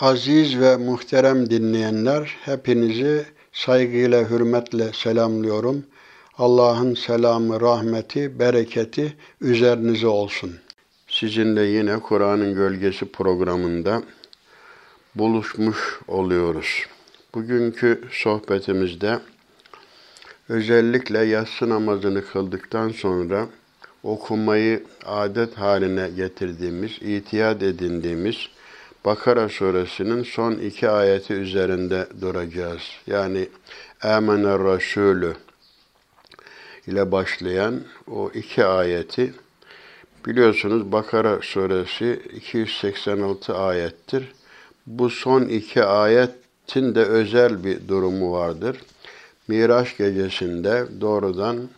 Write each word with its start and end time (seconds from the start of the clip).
Aziz 0.00 0.60
ve 0.60 0.76
muhterem 0.76 1.50
dinleyenler, 1.50 2.36
hepinizi 2.44 3.26
saygıyla, 3.52 4.30
hürmetle 4.30 4.92
selamlıyorum. 4.92 5.84
Allah'ın 6.38 6.94
selamı, 6.94 7.60
rahmeti, 7.60 8.38
bereketi 8.38 9.16
üzerinize 9.40 10.06
olsun. 10.06 10.54
Sizinle 11.08 11.62
yine 11.62 11.98
Kur'an'ın 11.98 12.54
Gölgesi 12.54 13.06
programında 13.06 14.02
buluşmuş 15.14 16.00
oluyoruz. 16.08 16.86
Bugünkü 17.34 18.04
sohbetimizde 18.10 19.18
özellikle 20.48 21.18
yatsı 21.18 21.68
namazını 21.68 22.24
kıldıktan 22.26 22.88
sonra 22.88 23.46
okumayı 24.02 24.84
adet 25.04 25.54
haline 25.54 26.08
getirdiğimiz, 26.16 26.92
itiyat 27.00 27.62
edindiğimiz 27.62 28.36
Bakara 29.06 29.48
suresinin 29.48 30.22
son 30.22 30.52
iki 30.52 30.88
ayeti 30.88 31.34
üzerinde 31.34 32.06
duracağız. 32.20 32.82
Yani 33.06 33.48
Âmener 34.02 34.58
Resulü 34.58 35.34
ile 36.86 37.12
başlayan 37.12 37.80
o 38.10 38.30
iki 38.34 38.64
ayeti 38.64 39.34
biliyorsunuz 40.26 40.92
Bakara 40.92 41.38
suresi 41.42 42.22
286 42.36 43.54
ayettir. 43.54 44.32
Bu 44.86 45.10
son 45.10 45.42
iki 45.42 45.84
ayetin 45.84 46.94
de 46.94 47.04
özel 47.04 47.64
bir 47.64 47.88
durumu 47.88 48.32
vardır. 48.32 48.80
Miraç 49.48 49.96
gecesinde 49.96 50.86
doğrudan 51.00 51.68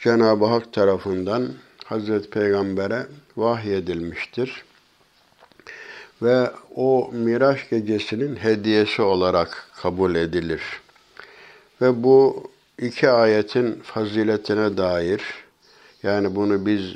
Cenab-ı 0.00 0.44
Hak 0.44 0.72
tarafından 0.72 1.48
Hazreti 1.84 2.30
Peygamber'e 2.30 3.06
vahyedilmiştir. 3.36 4.64
Ve 6.22 6.50
o 6.74 7.10
Miraç 7.12 7.70
gecesinin 7.70 8.36
hediyesi 8.36 9.02
olarak 9.02 9.66
kabul 9.82 10.14
edilir. 10.14 10.62
Ve 11.80 12.02
bu 12.02 12.50
iki 12.78 13.10
ayetin 13.10 13.80
faziletine 13.82 14.76
dair, 14.76 15.22
yani 16.02 16.36
bunu 16.36 16.66
biz 16.66 16.94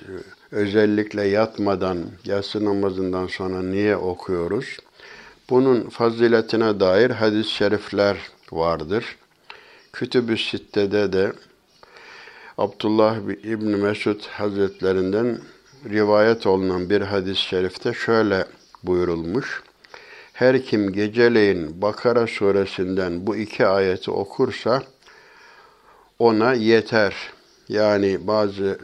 özellikle 0.51 1.25
yatmadan, 1.29 1.99
yatsı 2.25 2.65
namazından 2.65 3.27
sonra 3.27 3.63
niye 3.63 3.97
okuyoruz? 3.97 4.77
Bunun 5.51 5.89
faziletine 5.89 6.81
dair 6.81 7.11
hadis-i 7.11 7.51
şerifler 7.51 8.17
vardır. 8.53 9.17
Kütüb-ü 9.93 10.37
Sitte'de 10.37 11.13
de 11.13 11.33
Abdullah 12.59 13.17
İbni 13.45 13.77
Mesud 13.77 14.21
Hazretlerinden 14.27 15.39
rivayet 15.91 16.47
olunan 16.47 16.91
bir 16.91 17.01
hadis-i 17.01 17.43
şerifte 17.43 17.93
şöyle 17.93 18.47
buyurulmuş. 18.87 19.63
Her 20.33 20.65
kim 20.65 20.93
geceleyin 20.93 21.83
Bakara 21.83 22.27
suresinden 22.27 23.27
bu 23.27 23.37
iki 23.37 23.67
ayeti 23.67 24.11
okursa 24.11 24.83
ona 26.19 26.53
yeter. 26.53 27.15
Yani 27.69 28.27
bazı 28.27 28.79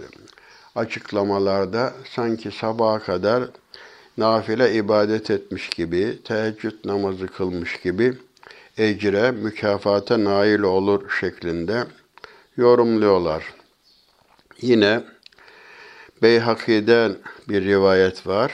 açıklamalarda 0.75 1.93
sanki 2.11 2.51
sabaha 2.51 2.99
kadar 2.99 3.45
nafile 4.19 4.75
ibadet 4.75 5.31
etmiş 5.31 5.69
gibi, 5.69 6.19
teheccüd 6.25 6.85
namazı 6.85 7.27
kılmış 7.27 7.81
gibi 7.81 8.15
ecre, 8.79 9.31
mükafata 9.31 10.25
nail 10.25 10.61
olur 10.61 11.11
şeklinde 11.21 11.85
yorumluyorlar. 12.57 13.55
Yine 14.61 15.05
Beyhaki'den 16.23 17.17
bir 17.49 17.65
rivayet 17.65 18.27
var. 18.27 18.53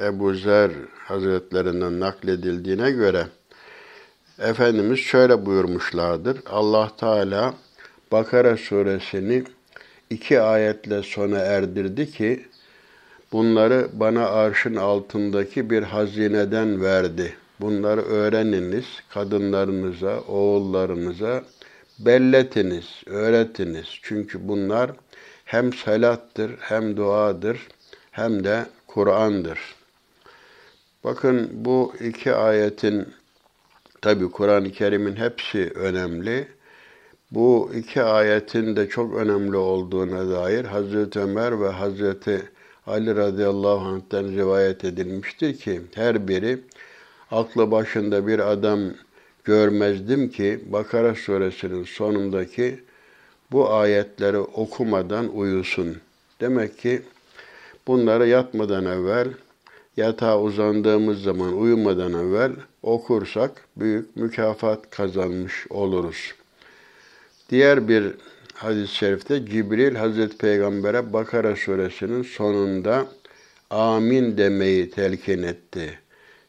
Ebu 0.00 0.34
Zer 0.34 0.70
Hazretlerinden 1.04 2.00
nakledildiğine 2.00 2.90
göre 2.90 3.26
Efendimiz 4.38 4.98
şöyle 4.98 5.46
buyurmuşlardır. 5.46 6.38
Allah 6.46 6.90
Teala 6.96 7.54
Bakara 8.12 8.56
suresini 8.56 9.44
iki 10.10 10.40
ayetle 10.40 11.02
sona 11.02 11.38
erdirdi 11.38 12.10
ki 12.10 12.46
bunları 13.32 13.88
bana 13.92 14.26
arşın 14.28 14.76
altındaki 14.76 15.70
bir 15.70 15.82
hazineden 15.82 16.82
verdi. 16.82 17.34
Bunları 17.60 18.00
öğreniniz, 18.02 18.84
kadınlarınıza, 19.10 20.20
oğullarınıza 20.20 21.42
belletiniz, 21.98 22.86
öğretiniz. 23.06 23.86
Çünkü 24.02 24.48
bunlar 24.48 24.90
hem 25.44 25.72
salattır, 25.72 26.50
hem 26.58 26.96
duadır, 26.96 27.68
hem 28.10 28.44
de 28.44 28.66
Kur'an'dır. 28.86 29.75
Bakın 31.06 31.50
bu 31.52 31.92
iki 32.00 32.34
ayetin, 32.34 33.06
tabi 34.02 34.30
Kur'an-ı 34.30 34.72
Kerim'in 34.72 35.16
hepsi 35.16 35.72
önemli. 35.74 36.48
Bu 37.30 37.70
iki 37.74 38.02
ayetin 38.02 38.76
de 38.76 38.88
çok 38.88 39.14
önemli 39.14 39.56
olduğuna 39.56 40.30
dair 40.30 40.64
Hazreti 40.64 41.20
Ömer 41.20 41.60
ve 41.60 41.68
Hazreti 41.68 42.42
Ali 42.86 43.16
radıyallahu 43.16 43.88
anh'ten 43.88 44.36
rivayet 44.36 44.84
edilmiştir 44.84 45.56
ki 45.56 45.80
her 45.94 46.28
biri 46.28 46.58
aklı 47.30 47.70
başında 47.70 48.26
bir 48.26 48.52
adam 48.52 48.80
görmezdim 49.44 50.28
ki 50.28 50.60
Bakara 50.66 51.14
suresinin 51.14 51.84
sonundaki 51.84 52.80
bu 53.52 53.70
ayetleri 53.72 54.38
okumadan 54.38 55.36
uyusun. 55.36 55.96
Demek 56.40 56.78
ki 56.78 57.02
bunları 57.86 58.28
yatmadan 58.28 58.84
evvel, 58.84 59.28
yatağa 59.96 60.40
uzandığımız 60.40 61.22
zaman 61.22 61.58
uyumadan 61.58 62.12
evvel 62.12 62.52
okursak 62.82 63.50
büyük 63.76 64.16
mükafat 64.16 64.90
kazanmış 64.90 65.66
oluruz. 65.70 66.34
Diğer 67.50 67.88
bir 67.88 68.14
hadis-i 68.54 68.94
şerifte 68.94 69.46
Cibril 69.46 69.94
Hazreti 69.94 70.36
Peygamber'e 70.36 71.12
Bakara 71.12 71.56
suresinin 71.56 72.22
sonunda 72.22 73.06
amin 73.70 74.36
demeyi 74.36 74.90
telkin 74.90 75.42
etti. 75.42 75.98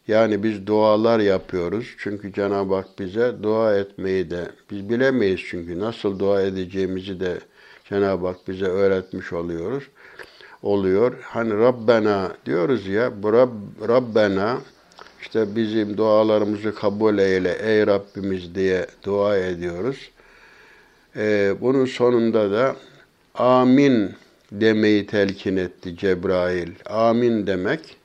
Yani 0.07 0.43
biz 0.43 0.67
dualar 0.67 1.19
yapıyoruz. 1.19 1.95
Çünkü 1.97 2.33
Cenab-ı 2.33 2.75
Hak 2.75 2.99
bize 2.99 3.33
dua 3.43 3.77
etmeyi 3.77 4.29
de 4.29 4.51
biz 4.71 4.89
bilemeyiz 4.89 5.39
çünkü 5.49 5.79
nasıl 5.79 6.19
dua 6.19 6.41
edeceğimizi 6.41 7.19
de 7.19 7.39
Cenab-ı 7.89 8.27
Hak 8.27 8.47
bize 8.47 8.65
öğretmiş 8.65 9.33
oluyoruz. 9.33 9.83
Oluyor. 10.63 11.13
Hani 11.21 11.53
Rabbena 11.53 12.31
diyoruz 12.45 12.87
ya, 12.87 13.23
bu 13.23 13.33
Rab, 13.33 13.49
Rabbena 13.87 14.57
işte 15.21 15.55
bizim 15.55 15.97
dualarımızı 15.97 16.75
kabul 16.75 17.17
eyle 17.17 17.57
ey 17.61 17.87
Rabbimiz 17.87 18.55
diye 18.55 18.87
dua 19.03 19.37
ediyoruz. 19.37 20.11
Ee, 21.15 21.55
bunun 21.61 21.85
sonunda 21.85 22.51
da 22.51 22.75
amin 23.35 24.11
demeyi 24.51 25.05
telkin 25.07 25.57
etti 25.57 25.97
Cebrail. 25.97 26.69
Amin 26.85 27.47
demek 27.47 27.97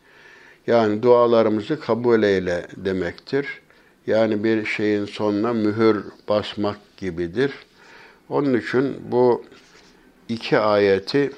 yani 0.66 1.02
dualarımızı 1.02 1.80
kabul 1.80 2.22
eyle 2.22 2.66
demektir. 2.76 3.46
Yani 4.06 4.44
bir 4.44 4.64
şeyin 4.64 5.04
sonuna 5.04 5.52
mühür 5.52 6.04
basmak 6.28 6.78
gibidir. 6.96 7.52
Onun 8.28 8.58
için 8.58 8.96
bu 9.10 9.44
iki 10.28 10.58
ayeti 10.58 11.30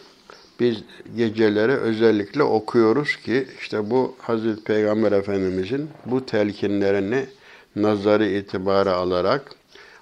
biz 0.61 0.77
geceleri 1.17 1.73
özellikle 1.73 2.43
okuyoruz 2.43 3.17
ki 3.17 3.47
işte 3.61 3.91
bu 3.91 4.17
Hazreti 4.19 4.65
Peygamber 4.65 5.13
Efendimizin 5.13 5.89
bu 6.07 6.27
telkinlerini 6.27 7.27
nazarı 7.77 8.27
itibara 8.27 8.93
alarak 8.93 9.51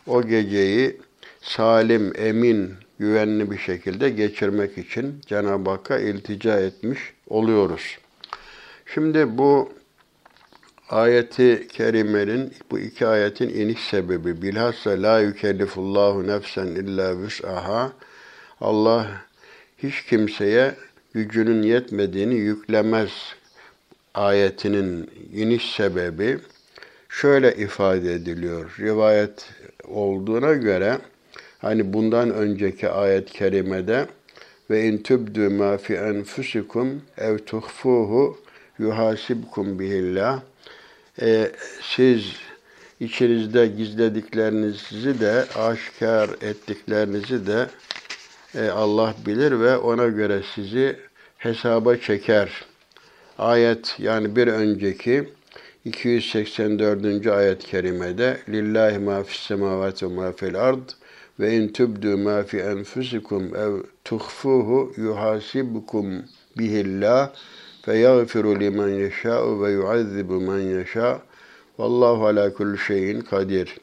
o 0.07 0.23
geceyi 0.23 0.97
salim, 1.43 2.13
emin, 2.17 2.75
güvenli 2.99 3.51
bir 3.51 3.59
şekilde 3.59 4.11
geçirmek 4.11 4.79
için 4.79 5.21
Cenab-ı 5.27 5.71
Hakk'a 5.71 5.99
iltica 5.99 6.61
etmiş 6.61 6.99
oluyoruz. 7.29 7.99
Şimdi 8.95 9.39
bu 9.39 9.73
ayeti 10.89 11.69
kerimenin, 11.69 12.53
bu 12.71 12.79
iki 12.79 13.07
ayetin 13.07 13.49
iniş 13.49 13.81
sebebi 13.81 14.43
bilhassa 14.43 14.91
la 14.91 15.21
yükellifullahu 15.21 16.27
nefsen 16.27 16.67
illa 16.67 17.19
vüs'aha 17.19 17.93
Allah 18.61 19.07
hiç 19.83 20.03
kimseye 20.03 20.75
gücünün 21.15 21.63
yetmediğini 21.63 22.35
yüklemez 22.35 23.11
ayetinin 24.15 25.11
iniş 25.33 25.75
sebebi 25.75 26.39
şöyle 27.09 27.55
ifade 27.57 28.15
ediliyor. 28.15 28.77
Rivayet 28.79 29.51
olduğuna 29.89 30.53
göre 30.53 30.99
hani 31.59 31.93
bundan 31.93 32.31
önceki 32.31 32.89
ayet-i 32.89 33.33
kerimede 33.33 34.07
ve 34.71 34.85
in 34.85 34.99
tübdü 34.99 35.49
ma 35.49 35.77
fi 35.77 35.95
enfusikum 35.95 37.03
ev 37.19 37.39
tuhfuhu 37.39 38.39
yuhasibkum 38.79 39.79
bihillah. 39.79 40.41
E, 41.23 41.51
siz 41.83 42.25
içinizde 43.01 43.67
gizlediklerinizi 43.67 45.21
de 45.21 45.45
aşikar 45.55 46.31
ettiklerinizi 46.41 47.47
de 47.47 47.67
e, 48.55 48.69
Allah 48.69 49.15
bilir 49.27 49.61
ve 49.61 49.77
ona 49.77 50.07
göre 50.07 50.43
sizi 50.55 50.97
hesaba 51.39 51.97
çeker. 51.97 52.65
Ayet 53.39 53.97
yani 53.99 54.37
bir 54.37 54.47
önceki 54.47 55.29
284. 55.85 57.27
ayet-i 57.27 57.67
kerimede 57.67 58.39
Lillahi 58.49 58.99
ma 58.99 59.23
fis 59.23 59.41
semavati 59.41 60.07
ma 60.07 60.33
fil 60.33 60.61
ard 60.61 60.91
ve 61.41 61.57
in 61.57 61.69
tubdu 61.69 62.19
ma 62.19 62.43
fi 62.43 62.59
enfusikum 62.59 63.57
ev 63.57 63.83
tuhfuhu 64.05 64.93
yuhasibukum 64.97 66.25
bihillah 66.59 67.31
fe 67.83 67.97
yagfiru 67.97 68.61
limen 68.61 68.89
yeşâ'u 68.89 69.63
ve 69.63 69.71
yuazzibu 69.71 70.41
men 70.41 70.61
yeşâ' 70.61 71.21
vallahu 71.79 72.27
ala 72.27 72.55
kulli 72.55 72.79
şeyin 72.79 73.21
kadir. 73.21 73.77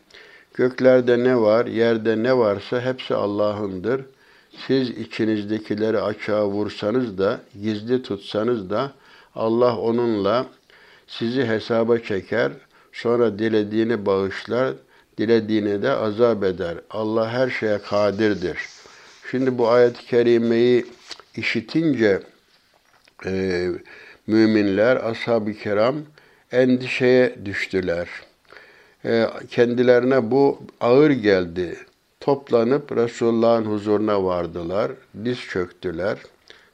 Göklerde 0.53 1.23
ne 1.23 1.41
var, 1.41 1.65
yerde 1.65 2.23
ne 2.23 2.37
varsa 2.37 2.81
hepsi 2.81 3.15
Allah'ındır. 3.15 4.01
Siz 4.67 4.89
içinizdekileri 4.89 5.99
açığa 5.99 6.47
vursanız 6.47 7.17
da, 7.17 7.41
gizli 7.61 8.03
tutsanız 8.03 8.69
da 8.69 8.91
Allah 9.35 9.77
onunla 9.77 10.45
sizi 11.07 11.45
hesaba 11.45 11.99
çeker, 11.99 12.51
sonra 12.93 13.39
dilediğini 13.39 14.05
bağışlar, 14.05 14.73
dilediğine 15.17 15.81
de 15.81 15.91
azap 15.91 16.43
eder. 16.43 16.77
Allah 16.89 17.29
her 17.29 17.49
şeye 17.49 17.77
kadirdir. 17.77 18.57
Şimdi 19.31 19.57
bu 19.57 19.69
ayet-i 19.69 20.05
kerimeyi 20.05 20.85
işitince 21.35 22.21
e, 23.25 23.67
müminler, 24.27 24.95
ashab-ı 24.95 25.53
kiram 25.53 25.95
endişeye 26.51 27.35
düştüler. 27.45 28.07
E, 29.05 29.25
kendilerine 29.49 30.31
bu 30.31 30.61
ağır 30.81 31.11
geldi. 31.11 31.77
Toplanıp 32.19 32.91
Resulullah'ın 32.91 33.65
huzuruna 33.65 34.23
vardılar, 34.23 34.91
diz 35.25 35.39
çöktüler. 35.39 36.17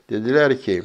Dediler 0.09 0.61
ki, 0.61 0.83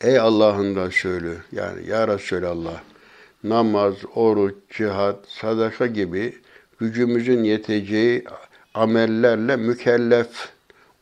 Ey 0.00 0.18
Allah'ın 0.18 0.76
Resulü, 0.76 1.36
yani 1.52 1.88
Ya 1.88 2.08
Resulallah, 2.08 2.80
namaz, 3.44 3.94
oruç, 4.14 4.54
cihat, 4.70 5.16
sadaka 5.28 5.86
gibi 5.86 6.34
gücümüzün 6.78 7.44
yeteceği 7.44 8.24
amellerle 8.74 9.56
mükellef 9.56 10.48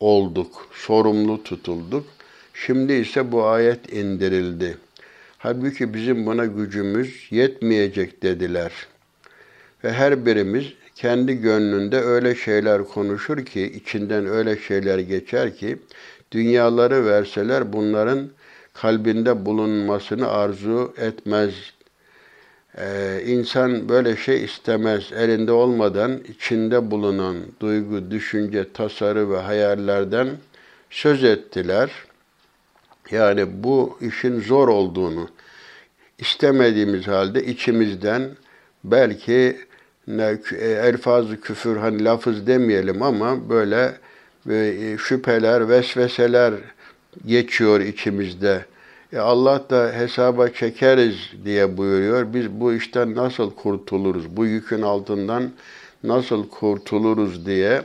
olduk, 0.00 0.68
sorumlu 0.72 1.42
tutulduk. 1.42 2.06
Şimdi 2.54 2.92
ise 2.92 3.32
bu 3.32 3.46
ayet 3.46 3.92
indirildi. 3.92 4.78
Halbuki 5.38 5.94
bizim 5.94 6.26
buna 6.26 6.46
gücümüz 6.46 7.26
yetmeyecek 7.30 8.22
dediler. 8.22 8.72
Ve 9.84 9.92
her 9.92 10.26
birimiz 10.26 10.77
kendi 10.98 11.40
gönlünde 11.40 12.00
öyle 12.00 12.34
şeyler 12.34 12.84
konuşur 12.84 13.44
ki, 13.44 13.62
içinden 13.62 14.26
öyle 14.26 14.58
şeyler 14.58 14.98
geçer 14.98 15.56
ki, 15.56 15.78
dünyaları 16.32 17.06
verseler 17.06 17.72
bunların 17.72 18.28
kalbinde 18.74 19.46
bulunmasını 19.46 20.28
arzu 20.28 20.94
etmez. 20.96 21.54
Ee, 22.78 23.22
insan 23.26 23.88
böyle 23.88 24.16
şey 24.16 24.44
istemez. 24.44 25.12
Elinde 25.12 25.52
olmadan 25.52 26.18
içinde 26.28 26.90
bulunan 26.90 27.36
duygu, 27.60 28.10
düşünce, 28.10 28.72
tasarı 28.72 29.30
ve 29.30 29.36
hayallerden 29.36 30.28
söz 30.90 31.24
ettiler. 31.24 31.90
Yani 33.10 33.62
bu 33.64 33.98
işin 34.00 34.40
zor 34.40 34.68
olduğunu 34.68 35.28
istemediğimiz 36.18 37.08
halde 37.08 37.44
içimizden 37.44 38.30
belki 38.84 39.67
elfazı 40.60 41.40
küfür 41.40 41.76
hani 41.76 42.04
lafız 42.04 42.46
demeyelim 42.46 43.02
ama 43.02 43.48
böyle 43.48 43.92
e, 44.50 44.96
şüpheler, 44.98 45.68
vesveseler 45.68 46.54
geçiyor 47.26 47.80
içimizde. 47.80 48.64
E 49.12 49.18
Allah 49.18 49.64
da 49.70 49.92
hesaba 49.92 50.48
çekeriz 50.48 51.16
diye 51.44 51.76
buyuruyor. 51.76 52.34
Biz 52.34 52.50
bu 52.50 52.72
işten 52.72 53.14
nasıl 53.14 53.50
kurtuluruz? 53.50 54.36
Bu 54.36 54.46
yükün 54.46 54.82
altından 54.82 55.50
nasıl 56.04 56.48
kurtuluruz 56.48 57.46
diye 57.46 57.82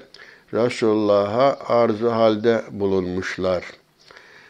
Resulullah'a 0.53 1.57
arzu 1.67 2.11
halde 2.11 2.61
bulunmuşlar. 2.71 3.63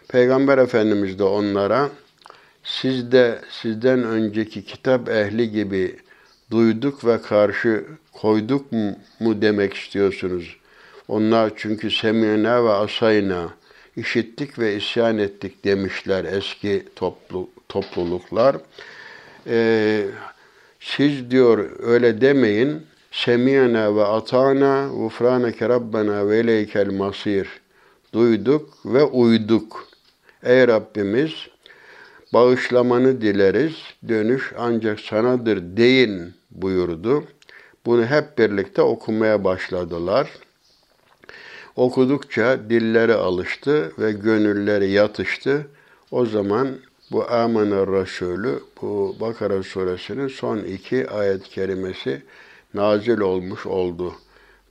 Peygamber 0.07 0.57
Efendimiz 0.57 1.19
de 1.19 1.23
onlara 1.23 1.89
siz 2.63 3.11
de 3.11 3.39
sizden 3.49 4.03
önceki 4.03 4.65
kitap 4.65 5.09
ehli 5.09 5.51
gibi 5.51 5.95
duyduk 6.53 7.05
ve 7.05 7.21
karşı 7.21 7.85
koyduk 8.11 8.71
mu, 9.19 9.41
demek 9.41 9.73
istiyorsunuz? 9.73 10.57
Onlar 11.07 11.51
çünkü 11.55 11.91
semine 11.91 12.63
ve 12.63 12.69
asayna 12.69 13.49
işittik 13.95 14.59
ve 14.59 14.75
isyan 14.75 15.17
ettik 15.17 15.65
demişler 15.65 16.25
eski 16.25 16.85
toplu, 16.95 17.49
topluluklar. 17.69 18.55
Ee, 19.47 20.05
siz 20.79 21.31
diyor 21.31 21.69
öyle 21.79 22.21
demeyin. 22.21 22.81
Semiyana 23.11 23.95
ve 23.95 24.03
atana 24.03 24.87
gufraneke 24.87 25.69
rabbena 25.69 26.29
ve 26.29 26.39
ileykel 26.39 26.89
masir. 26.89 27.47
Duyduk 28.13 28.85
ve 28.85 29.03
uyduk. 29.03 29.87
Ey 30.43 30.67
Rabbimiz 30.67 31.33
bağışlamanı 32.33 33.21
dileriz. 33.21 33.73
Dönüş 34.07 34.53
ancak 34.57 34.99
sanadır 34.99 35.77
deyin 35.77 36.33
buyurdu. 36.53 37.23
Bunu 37.85 38.05
hep 38.05 38.37
birlikte 38.37 38.81
okumaya 38.81 39.43
başladılar. 39.43 40.29
Okudukça 41.75 42.69
dilleri 42.69 43.13
alıştı 43.13 43.91
ve 43.99 44.11
gönülleri 44.11 44.91
yatıştı. 44.91 45.67
O 46.11 46.25
zaman 46.25 46.67
bu 47.11 47.31
Amener 47.31 47.87
Resulü, 47.87 48.59
bu 48.81 49.15
Bakara 49.19 49.63
suresinin 49.63 50.27
son 50.27 50.57
iki 50.57 51.09
ayet 51.09 51.49
kerimesi 51.49 52.21
nazil 52.73 53.19
olmuş 53.19 53.65
oldu. 53.65 54.13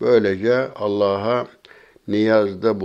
Böylece 0.01 0.69
Allah'a 0.75 1.47
niyazda 2.09 2.81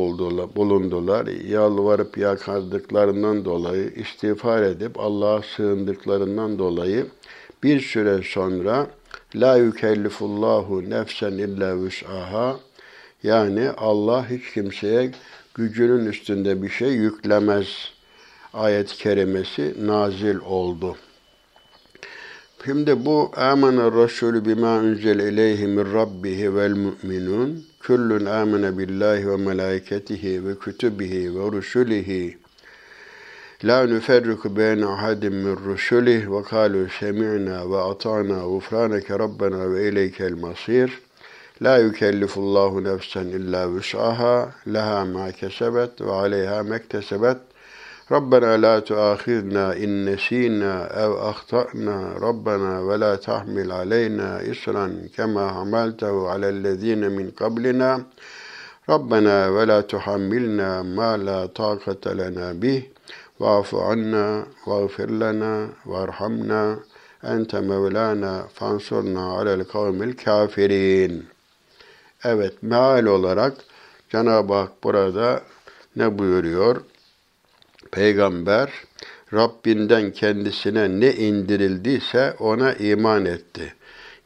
bulundular. 0.56 1.28
Yalvarıp 1.28 2.18
yakardıklarından 2.18 3.46
dolayı, 3.46 3.90
istiğfar 3.90 4.64
edip 4.64 5.00
Allah'a 5.00 5.42
sığındıklarından 5.42 6.60
dolayı 6.60 7.06
bir 7.64 7.82
süre 7.82 8.24
sonra 8.24 8.88
La 9.36 9.58
yükellifullahu 9.58 10.90
nefsen 10.90 11.32
illa 11.32 11.84
vüs'aha 11.84 12.60
yani 13.24 13.70
Allah 13.78 14.30
hiç 14.30 14.54
kimseye 14.54 15.12
gücünün 15.56 16.06
üstünde 16.06 16.64
bir 16.64 16.70
şey 16.70 16.90
yüklemez 16.90 17.68
ayet-i 18.54 18.98
kerimesi 18.98 19.76
nazil 19.88 20.38
oldu. 20.40 20.98
Şimdi 22.66 23.06
bu 23.06 23.32
amene 23.36 24.04
Resulü 24.04 24.46
bima 24.46 24.78
unzil 24.78 25.20
ileyhi 25.20 25.68
min 25.68 25.94
rabbihi 25.94 26.56
vel 26.56 26.76
mu'minun 26.76 27.66
kullun 27.88 28.26
amene 28.26 28.78
billahi 28.78 29.30
ve 29.30 29.38
melaiketihi 29.38 30.48
ve 30.48 30.60
kütübihi 30.60 31.36
ve 31.36 31.52
rusulihi 31.52 32.38
La 33.64 33.86
nüferriku 33.86 34.56
beyne 34.56 34.86
ahadim 34.86 35.34
min 35.34 35.56
rusulih 35.56 36.32
ve 36.32 36.44
kalu 36.44 36.90
semi'na 37.00 37.72
ve 37.72 37.78
ata'na 37.78 38.40
gufraneke 38.46 39.20
rabbena 39.20 39.74
ve 39.74 39.90
ileykel 39.90 40.34
masir.'' 40.34 41.02
La 41.62 41.78
yükellifullahu 41.78 42.84
nefsen 42.84 43.26
illa 43.26 43.66
vüs'aha 43.76 44.52
leha 44.68 45.06
ma 45.06 45.32
kesebet 45.32 46.02
ve 46.02 46.12
aleyha 46.12 46.64
mektesebet 46.64 47.38
Rabbena 48.12 48.62
la 48.62 48.84
tuahidna 48.84 49.76
in 49.76 50.06
nesina 50.06 50.88
ev 50.96 51.12
ahtana 51.12 52.22
Rabbena 52.22 52.88
ve 52.88 53.00
la 53.00 53.20
tahmil 53.20 53.72
aleyna 53.72 54.42
isran 54.42 54.92
kema 55.16 55.54
hamaltehu 55.54 56.30
alellezine 56.30 57.10
min 57.10 57.32
qablina 57.32 58.00
Rabbena 58.90 59.56
ve 59.56 59.68
la 59.68 59.82
tuhammilna 59.88 60.84
ma 60.84 61.18
la 61.18 61.48
taqate 61.48 62.18
lena 62.18 62.54
bih 62.62 62.97
Va'fu 63.40 63.82
anna 63.82 64.46
va'gfir 64.66 65.10
lana 65.10 65.70
varhamna 65.86 66.80
ente 67.24 67.62
mevlana 67.62 68.48
fansurna 68.54 69.24
alel 69.40 69.64
kavmil 69.64 70.18
kafirin. 70.18 71.26
Evet, 72.24 72.64
meal 72.64 73.06
olarak 73.06 73.54
Cenab-ı 74.10 74.54
Hak 74.54 74.84
burada 74.84 75.42
ne 75.96 76.20
buyuruyor? 76.20 76.82
Peygamber 77.92 78.70
Rabbinden 79.34 80.12
kendisine 80.12 81.00
ne 81.00 81.14
indirildiyse 81.14 82.36
ona 82.40 82.74
iman 82.74 83.26
etti. 83.26 83.74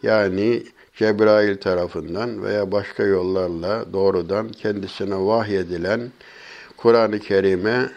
Yani 0.04 0.64
Cebrail 0.96 1.58
tarafından 1.58 2.44
veya 2.44 2.72
başka 2.72 3.04
yollarla 3.04 3.94
doğrudan 3.94 4.50
kendisine 4.50 5.16
vahyedilen 5.16 6.12
Kur'an-ı 6.78 7.20
Kerim'e 7.20 7.90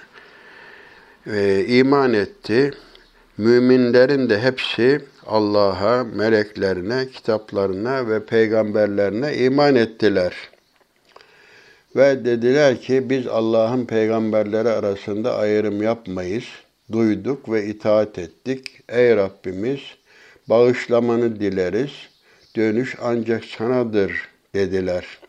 e, 1.26 1.64
iman 1.68 2.12
etti. 2.12 2.70
Müminlerin 3.38 4.30
de 4.30 4.40
hepsi 4.40 5.00
Allah'a, 5.26 6.04
meleklerine, 6.04 7.08
kitaplarına 7.08 8.08
ve 8.08 8.24
peygamberlerine 8.24 9.36
iman 9.36 9.74
ettiler. 9.74 10.34
Ve 11.96 12.24
dediler 12.24 12.80
ki 12.80 13.10
biz 13.10 13.26
Allah'ın 13.26 13.86
peygamberleri 13.86 14.68
arasında 14.68 15.36
ayrım 15.36 15.82
yapmayız. 15.82 16.44
duyduk 16.92 17.50
ve 17.50 17.66
itaat 17.66 18.18
ettik. 18.18 18.80
Ey 18.88 19.16
Rabbimiz 19.16 19.80
bağışlamanı 20.48 21.40
dileriz. 21.40 21.90
Dönüş 22.56 22.96
ancak 23.02 23.44
sanadır 23.44 24.28
dediler. 24.54 25.23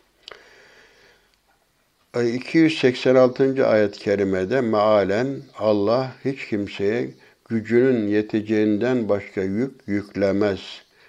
286. 2.22 3.66
ayet-i 3.66 3.98
kerimede 3.98 4.60
mealen 4.60 5.42
Allah 5.58 6.12
hiç 6.24 6.46
kimseye 6.46 7.10
gücünün 7.48 8.08
yeteceğinden 8.08 9.08
başka 9.08 9.42
yük 9.42 9.72
yüklemez. 9.86 10.60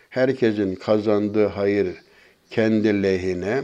Herkesin 0.10 0.76
kazandığı 0.76 1.46
hayır 1.46 1.88
kendi 2.50 3.04
lehine, 3.04 3.64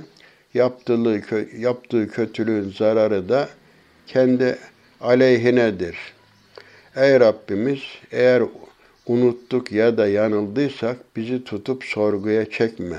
yaptığı, 0.53 1.23
yaptığı 1.57 2.07
kötülüğün 2.07 2.69
zararı 2.77 3.29
da 3.29 3.49
kendi 4.07 4.57
aleyhinedir. 5.01 5.97
Ey 6.95 7.19
Rabbimiz 7.19 7.81
eğer 8.11 8.43
unuttuk 9.07 9.71
ya 9.71 9.97
da 9.97 10.07
yanıldıysak 10.07 10.97
bizi 11.15 11.43
tutup 11.43 11.83
sorguya 11.83 12.49
çekme. 12.49 12.97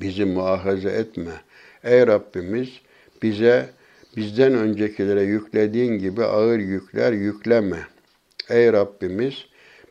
Bizi 0.00 0.24
muahaze 0.24 0.90
etme. 0.90 1.32
Ey 1.84 2.06
Rabbimiz 2.06 2.68
bize 3.22 3.70
bizden 4.16 4.54
öncekilere 4.54 5.22
yüklediğin 5.22 5.98
gibi 5.98 6.24
ağır 6.24 6.58
yükler 6.58 7.12
yükleme. 7.12 7.78
Ey 8.50 8.72
Rabbimiz 8.72 9.34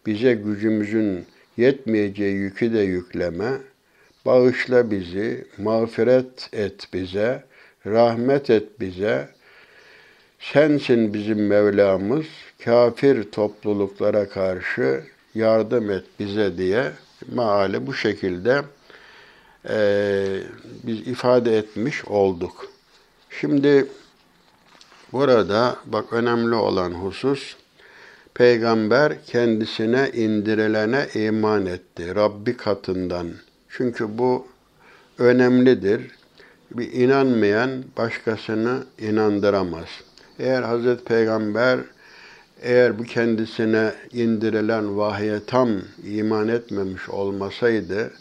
bize 0.05 0.33
gücümüzün 0.33 1.25
yetmeyeceği 1.57 2.35
yükü 2.35 2.73
de 2.73 2.79
yükleme. 2.79 3.51
Bağışla 4.25 4.91
bizi, 4.91 5.47
mağfiret 5.57 6.49
et 6.53 6.87
bize, 6.93 7.43
rahmet 7.85 8.49
et 8.49 8.79
bize. 8.79 9.29
Sensin 10.39 11.13
bizim 11.13 11.47
Mevlamız, 11.47 12.25
kafir 12.65 13.31
topluluklara 13.31 14.29
karşı 14.29 15.03
yardım 15.35 15.91
et 15.91 16.03
bize 16.19 16.57
diye 16.57 16.91
maali 17.33 17.87
bu 17.87 17.93
şekilde 17.93 18.61
e, 19.69 19.77
biz 20.83 21.07
ifade 21.07 21.57
etmiş 21.57 22.05
olduk. 22.05 22.74
Şimdi 23.39 23.87
burada 25.13 25.77
bak 25.85 26.13
önemli 26.13 26.55
olan 26.55 26.91
husus 26.91 27.55
peygamber 28.33 29.25
kendisine 29.25 30.11
indirilene 30.13 31.07
iman 31.13 31.65
etti 31.65 32.15
Rabbi 32.15 32.57
katından. 32.57 33.27
Çünkü 33.69 34.17
bu 34.17 34.47
önemlidir. 35.17 36.01
Bir 36.71 36.93
inanmayan 36.93 37.83
başkasını 37.97 38.83
inandıramaz. 38.99 39.87
Eğer 40.39 40.63
Hazreti 40.63 41.03
Peygamber 41.03 41.79
eğer 42.61 42.99
bu 42.99 43.03
kendisine 43.03 43.91
indirilen 44.13 44.97
vahye 44.97 45.39
tam 45.47 45.69
iman 46.03 46.47
etmemiş 46.47 47.09
olmasaydı, 47.09 48.11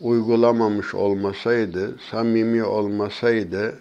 uygulamamış 0.00 0.94
olmasaydı, 0.94 1.98
samimi 2.10 2.64
olmasaydı, 2.64 3.74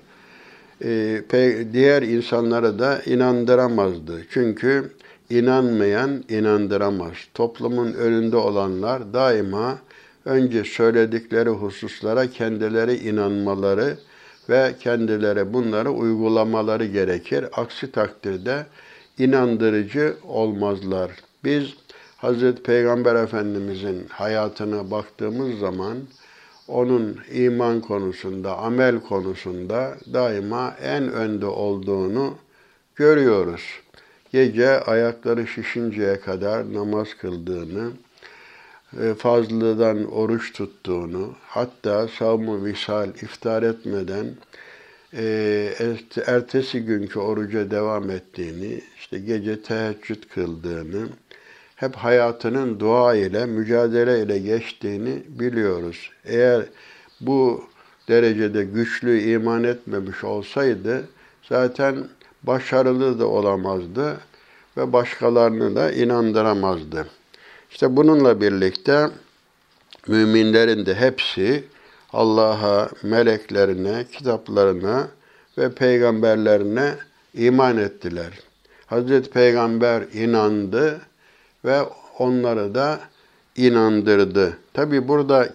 diğer 1.73 2.01
insanlara 2.01 2.79
da 2.79 3.01
inandıramazdı. 3.05 4.21
Çünkü 4.29 4.91
inanmayan 5.29 6.23
inandıramaz. 6.29 7.13
Toplumun 7.33 7.93
önünde 7.93 8.37
olanlar 8.37 9.13
daima 9.13 9.77
önce 10.25 10.63
söyledikleri 10.63 11.49
hususlara 11.49 12.27
kendileri 12.27 12.95
inanmaları 12.95 13.97
ve 14.49 14.73
kendileri 14.79 15.53
bunları 15.53 15.89
uygulamaları 15.89 16.85
gerekir. 16.85 17.45
Aksi 17.53 17.91
takdirde 17.91 18.65
inandırıcı 19.17 20.15
olmazlar. 20.27 21.11
Biz 21.43 21.73
Hazreti 22.17 22.63
Peygamber 22.63 23.15
Efendimizin 23.15 24.05
hayatına 24.09 24.91
baktığımız 24.91 25.59
zaman 25.59 25.97
onun 26.67 27.17
iman 27.31 27.81
konusunda, 27.81 28.57
amel 28.57 28.99
konusunda 28.99 29.97
daima 30.13 30.75
en 30.81 31.11
önde 31.11 31.45
olduğunu 31.45 32.35
görüyoruz. 32.95 33.61
Gece 34.31 34.79
ayakları 34.79 35.47
şişinceye 35.47 36.19
kadar 36.19 36.73
namaz 36.73 37.07
kıldığını, 37.21 37.91
e, 39.01 39.13
fazladan 39.13 40.11
oruç 40.11 40.53
tuttuğunu, 40.53 41.33
hatta 41.47 42.07
savmu 42.07 42.65
visal 42.65 43.09
iftar 43.09 43.63
etmeden 43.63 44.25
e, 45.13 45.73
ertesi 46.25 46.85
günkü 46.85 47.19
oruca 47.19 47.71
devam 47.71 48.09
ettiğini, 48.09 48.81
işte 48.97 49.19
gece 49.19 49.61
teheccüd 49.61 50.23
kıldığını, 50.33 51.07
hep 51.77 51.95
hayatının 51.95 52.79
dua 52.79 53.15
ile, 53.15 53.45
mücadele 53.45 54.21
ile 54.21 54.39
geçtiğini 54.39 55.23
biliyoruz. 55.27 56.11
Eğer 56.25 56.65
bu 57.21 57.63
derecede 58.07 58.63
güçlü 58.63 59.21
iman 59.21 59.63
etmemiş 59.63 60.23
olsaydı 60.23 61.07
zaten 61.49 61.95
başarılı 62.43 63.19
da 63.19 63.27
olamazdı 63.27 64.17
ve 64.77 64.93
başkalarını 64.93 65.75
da 65.75 65.91
inandıramazdı. 65.91 67.07
İşte 67.71 67.95
bununla 67.95 68.41
birlikte 68.41 69.09
müminlerin 70.07 70.85
de 70.85 70.95
hepsi 70.95 71.63
Allah'a, 72.13 72.89
meleklerine, 73.03 74.05
kitaplarına 74.11 75.07
ve 75.57 75.71
peygamberlerine 75.71 76.93
iman 77.33 77.77
ettiler. 77.77 78.39
Hazreti 78.85 79.29
Peygamber 79.29 80.03
inandı 80.13 81.01
ve 81.65 81.81
onları 82.19 82.75
da 82.75 82.99
inandırdı. 83.55 84.57
Tabi 84.73 85.07
burada 85.07 85.49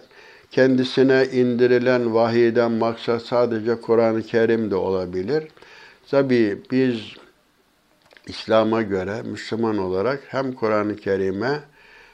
kendisine 0.51 1.25
indirilen 1.31 2.13
vahiyden 2.13 2.71
maksat 2.71 3.21
sadece 3.21 3.81
Kur'an-ı 3.81 4.23
Kerim 4.23 4.71
de 4.71 4.75
olabilir. 4.75 5.43
Tabi 6.11 6.61
biz 6.71 6.99
İslam'a 8.27 8.81
göre 8.81 9.21
Müslüman 9.21 9.77
olarak 9.77 10.19
hem 10.27 10.53
Kur'an-ı 10.53 10.95
Kerim'e 10.95 11.59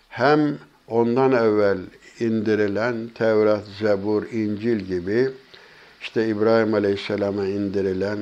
hem 0.10 0.58
ondan 0.88 1.32
evvel 1.32 1.78
indirilen 2.20 3.10
Tevrat, 3.16 3.64
Zebur, 3.80 4.24
İncil 4.32 4.80
gibi 4.80 5.30
işte 6.02 6.28
İbrahim 6.28 6.74
Aleyhisselam'a 6.74 7.46
indirilen, 7.46 8.20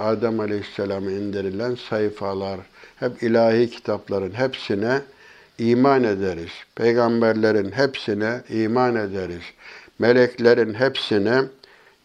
Adem 0.00 0.40
Aleyhisselam'a 0.40 1.10
indirilen 1.10 1.74
sayfalar, 1.74 2.60
hep 3.00 3.22
ilahi 3.22 3.70
kitapların 3.70 4.32
hepsine 4.32 5.00
iman 5.58 6.04
ederiz. 6.04 6.50
Peygamberlerin 6.74 7.70
hepsine 7.70 8.40
iman 8.48 8.96
ederiz. 8.96 9.42
Meleklerin 9.98 10.74
hepsine 10.74 11.42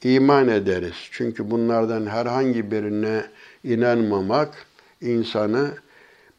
iman 0.04 0.48
ederiz. 0.48 0.96
Çünkü 1.12 1.52
bunlardan 1.52 2.06
herhangi 2.06 2.72
birine 2.72 3.24
inanmamak 3.64 4.66
insanı 5.02 5.72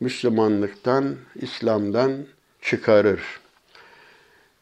Müslümanlıktan, 0.00 1.16
İslam'dan 1.34 2.12
çıkarır. 2.62 3.20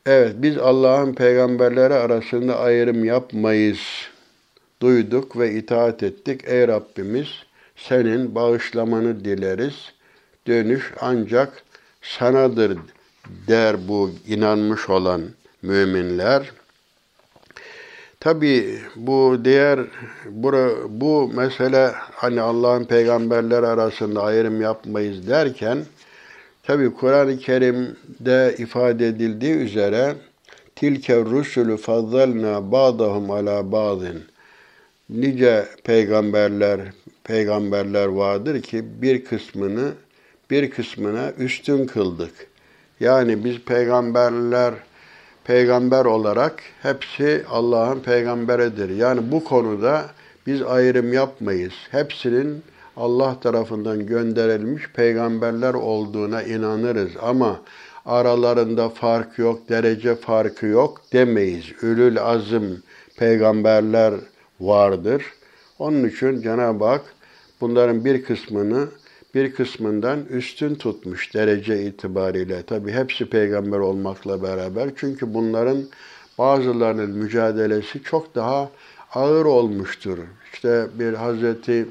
Evet, 0.06 0.34
biz 0.38 0.58
Allah'ın 0.58 1.14
peygamberleri 1.14 1.94
arasında 1.94 2.58
ayrım 2.58 3.04
yapmayız. 3.04 3.80
Duyduk 4.82 5.38
ve 5.38 5.54
itaat 5.54 6.02
ettik. 6.02 6.40
Ey 6.44 6.68
Rabbimiz, 6.68 7.28
senin 7.76 8.34
bağışlamanı 8.34 9.24
dileriz. 9.24 9.92
Dönüş 10.46 10.92
ancak 11.00 11.62
sanadır 12.02 12.78
der 13.48 13.88
bu 13.88 14.10
inanmış 14.26 14.88
olan 14.88 15.22
müminler. 15.62 16.52
Tabi 18.20 18.78
bu 18.96 19.38
diğer 19.44 19.80
bu, 20.30 20.52
bu 20.88 21.30
mesele 21.34 21.92
hani 21.94 22.40
Allah'ın 22.40 22.84
peygamberler 22.84 23.62
arasında 23.62 24.22
ayrım 24.22 24.60
yapmayız 24.60 25.28
derken 25.28 25.78
tabi 26.62 26.94
Kur'an-ı 26.94 27.38
Kerim'de 27.38 28.54
ifade 28.58 29.08
edildiği 29.08 29.54
üzere 29.54 30.14
tilke 30.76 31.16
rusulü 31.16 31.76
fazzalna 31.76 32.72
ba'dahum 32.72 33.30
ala 33.30 33.72
ba'din 33.72 34.24
nice 35.10 35.66
peygamberler 35.84 36.80
peygamberler 37.24 38.06
vardır 38.06 38.62
ki 38.62 38.84
bir 39.02 39.24
kısmını 39.24 39.92
bir 40.50 40.70
kısmına 40.70 41.32
üstün 41.38 41.86
kıldık. 41.86 42.32
Yani 43.00 43.44
biz 43.44 43.58
peygamberler 43.58 44.74
peygamber 45.44 46.04
olarak 46.04 46.62
hepsi 46.82 47.44
Allah'ın 47.50 48.00
peygamberidir. 48.00 48.96
Yani 48.96 49.32
bu 49.32 49.44
konuda 49.44 50.06
biz 50.46 50.62
ayrım 50.62 51.12
yapmayız. 51.12 51.72
Hepsinin 51.90 52.62
Allah 52.96 53.40
tarafından 53.40 54.06
gönderilmiş 54.06 54.88
peygamberler 54.88 55.74
olduğuna 55.74 56.42
inanırız 56.42 57.12
ama 57.22 57.60
aralarında 58.06 58.88
fark 58.88 59.38
yok, 59.38 59.68
derece 59.68 60.14
farkı 60.14 60.66
yok 60.66 61.00
demeyiz. 61.12 61.64
Ülül 61.82 62.20
azım 62.20 62.82
peygamberler 63.16 64.14
vardır. 64.60 65.22
Onun 65.82 66.08
için 66.08 66.42
Cenab-ı 66.42 66.84
Hak 66.84 67.02
bunların 67.60 68.04
bir 68.04 68.24
kısmını 68.24 68.88
bir 69.34 69.54
kısmından 69.54 70.24
üstün 70.24 70.74
tutmuş 70.74 71.34
derece 71.34 71.82
itibariyle. 71.82 72.62
Tabi 72.62 72.92
hepsi 72.92 73.30
peygamber 73.30 73.78
olmakla 73.78 74.42
beraber. 74.42 74.90
Çünkü 74.96 75.34
bunların 75.34 75.78
bazılarının 76.38 77.10
mücadelesi 77.10 78.02
çok 78.02 78.34
daha 78.34 78.70
ağır 79.14 79.44
olmuştur. 79.44 80.18
İşte 80.52 80.86
bir 80.98 81.12
Hazreti 81.12 81.86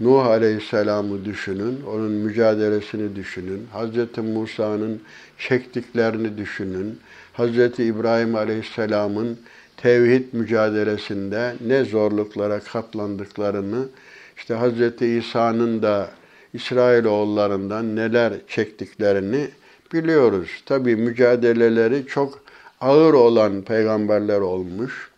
Nuh 0.00 0.26
Aleyhisselam'ı 0.26 1.24
düşünün, 1.24 1.80
onun 1.82 2.10
mücadelesini 2.10 3.16
düşünün. 3.16 3.66
Hazreti 3.72 4.20
Musa'nın 4.20 5.02
çektiklerini 5.38 6.38
düşünün. 6.38 6.98
Hazreti 7.32 7.84
İbrahim 7.84 8.34
Aleyhisselam'ın 8.34 9.38
tevhid 9.82 10.24
mücadelesinde 10.32 11.54
ne 11.66 11.84
zorluklara 11.84 12.60
katlandıklarını, 12.60 13.88
işte 14.36 14.54
Hazreti 14.54 15.06
İsa'nın 15.06 15.82
da 15.82 16.10
İsrailoğullarından 16.54 17.96
neler 17.96 18.32
çektiklerini 18.48 19.48
biliyoruz. 19.92 20.48
Tabi 20.66 20.96
mücadeleleri 20.96 22.06
çok 22.06 22.42
ağır 22.80 23.14
olan 23.14 23.62
peygamberler 23.62 24.40
olmuş. 24.40 25.10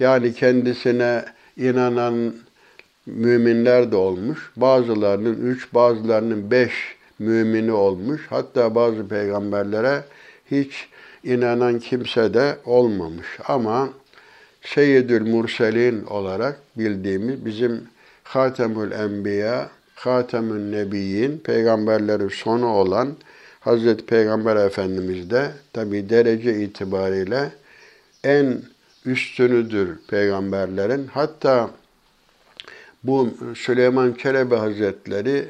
Yani 0.00 0.34
kendisine 0.34 1.24
inanan 1.56 2.34
müminler 3.06 3.92
de 3.92 3.96
olmuş. 3.96 4.50
Bazılarının 4.56 5.46
üç, 5.46 5.74
bazılarının 5.74 6.50
beş 6.50 6.72
mümini 7.18 7.72
olmuş. 7.72 8.26
Hatta 8.30 8.74
bazı 8.74 9.08
peygamberlere 9.08 10.04
hiç 10.50 10.88
inanan 11.24 11.78
kimse 11.78 12.34
de 12.34 12.56
olmamış. 12.64 13.26
Ama 13.48 13.88
Seyyidül 14.64 15.22
Murselin 15.22 16.04
olarak 16.04 16.58
bildiğimiz 16.78 17.44
bizim 17.44 17.88
Hatemül 18.24 18.92
Enbiya, 18.92 19.70
Hatemül 19.94 20.70
Nebiyyin, 20.70 21.38
peygamberlerin 21.38 22.28
sonu 22.28 22.66
olan 22.66 23.16
Hazreti 23.60 24.06
Peygamber 24.06 24.56
Efendimiz 24.56 25.30
de 25.30 25.50
tabi 25.72 26.10
derece 26.10 26.62
itibariyle 26.62 27.52
en 28.24 28.62
üstünüdür 29.06 29.98
peygamberlerin. 30.08 31.06
Hatta 31.06 31.70
bu 33.04 33.30
Süleyman 33.56 34.12
Çelebi 34.12 34.54
Hazretleri 34.54 35.48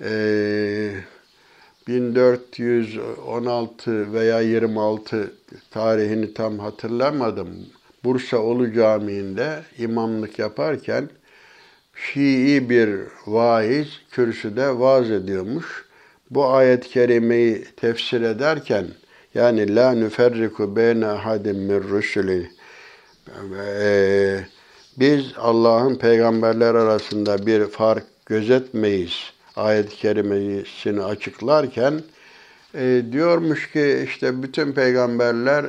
e, 0.00 0.90
1416 1.88 4.12
veya 4.12 4.40
26 4.40 5.32
tarihini 5.70 6.34
tam 6.34 6.58
hatırlamadım. 6.58 7.48
Bursa 8.04 8.38
Ulu 8.38 8.72
Camii'nde 8.72 9.62
imamlık 9.78 10.38
yaparken 10.38 11.08
Şii 11.94 12.70
bir 12.70 12.90
vaiz 13.26 13.88
kürsüde 14.10 14.78
vaaz 14.78 15.10
ediyormuş. 15.10 15.84
Bu 16.30 16.46
ayet-i 16.46 16.88
kerimeyi 16.88 17.64
tefsir 17.76 18.22
ederken 18.22 18.86
yani 19.34 19.74
la 19.74 19.92
nüferriku 19.92 20.76
beyne 20.76 21.06
ahadim 21.06 21.56
min 21.56 21.82
rusuli 21.82 22.50
ee, 23.70 24.40
biz 24.96 25.32
Allah'ın 25.36 25.94
peygamberler 25.94 26.74
arasında 26.74 27.46
bir 27.46 27.66
fark 27.66 28.04
gözetmeyiz 28.26 29.12
ayet-i 29.56 29.96
kerimesini 29.96 31.02
açıklarken 31.02 32.02
e, 32.74 33.02
diyormuş 33.12 33.72
ki 33.72 34.04
işte 34.08 34.42
bütün 34.42 34.72
peygamberler 34.72 35.66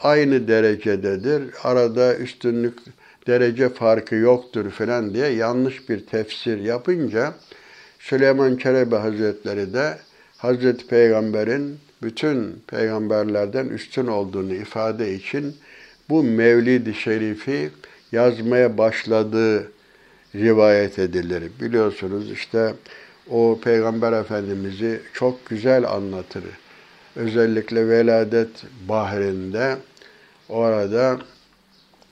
aynı 0.00 0.48
derecededir. 0.48 1.42
Arada 1.64 2.16
üstünlük 2.16 2.78
derece 3.26 3.68
farkı 3.68 4.14
yoktur 4.14 4.70
falan 4.70 5.14
diye 5.14 5.28
yanlış 5.28 5.88
bir 5.88 6.06
tefsir 6.06 6.58
yapınca 6.58 7.34
Süleyman 7.98 8.56
Çelebi 8.56 8.96
Hazretleri 8.96 9.74
de 9.74 9.98
Hazreti 10.36 10.86
Peygamber'in 10.86 11.78
bütün 12.02 12.62
peygamberlerden 12.66 13.66
üstün 13.66 14.06
olduğunu 14.06 14.54
ifade 14.54 15.14
için 15.14 15.56
bu 16.08 16.22
Mevlid-i 16.22 16.94
Şerif'i 16.94 17.70
yazmaya 18.12 18.78
başladığı 18.78 19.72
rivayet 20.34 20.98
edilir. 20.98 21.42
Biliyorsunuz 21.60 22.30
işte 22.30 22.74
o 23.30 23.58
Peygamber 23.64 24.12
Efendimiz'i 24.12 25.00
çok 25.12 25.46
güzel 25.46 25.90
anlatır. 25.90 26.44
Özellikle 27.16 27.88
veladet 27.88 28.64
bahrinde 28.88 29.76
orada 30.48 31.18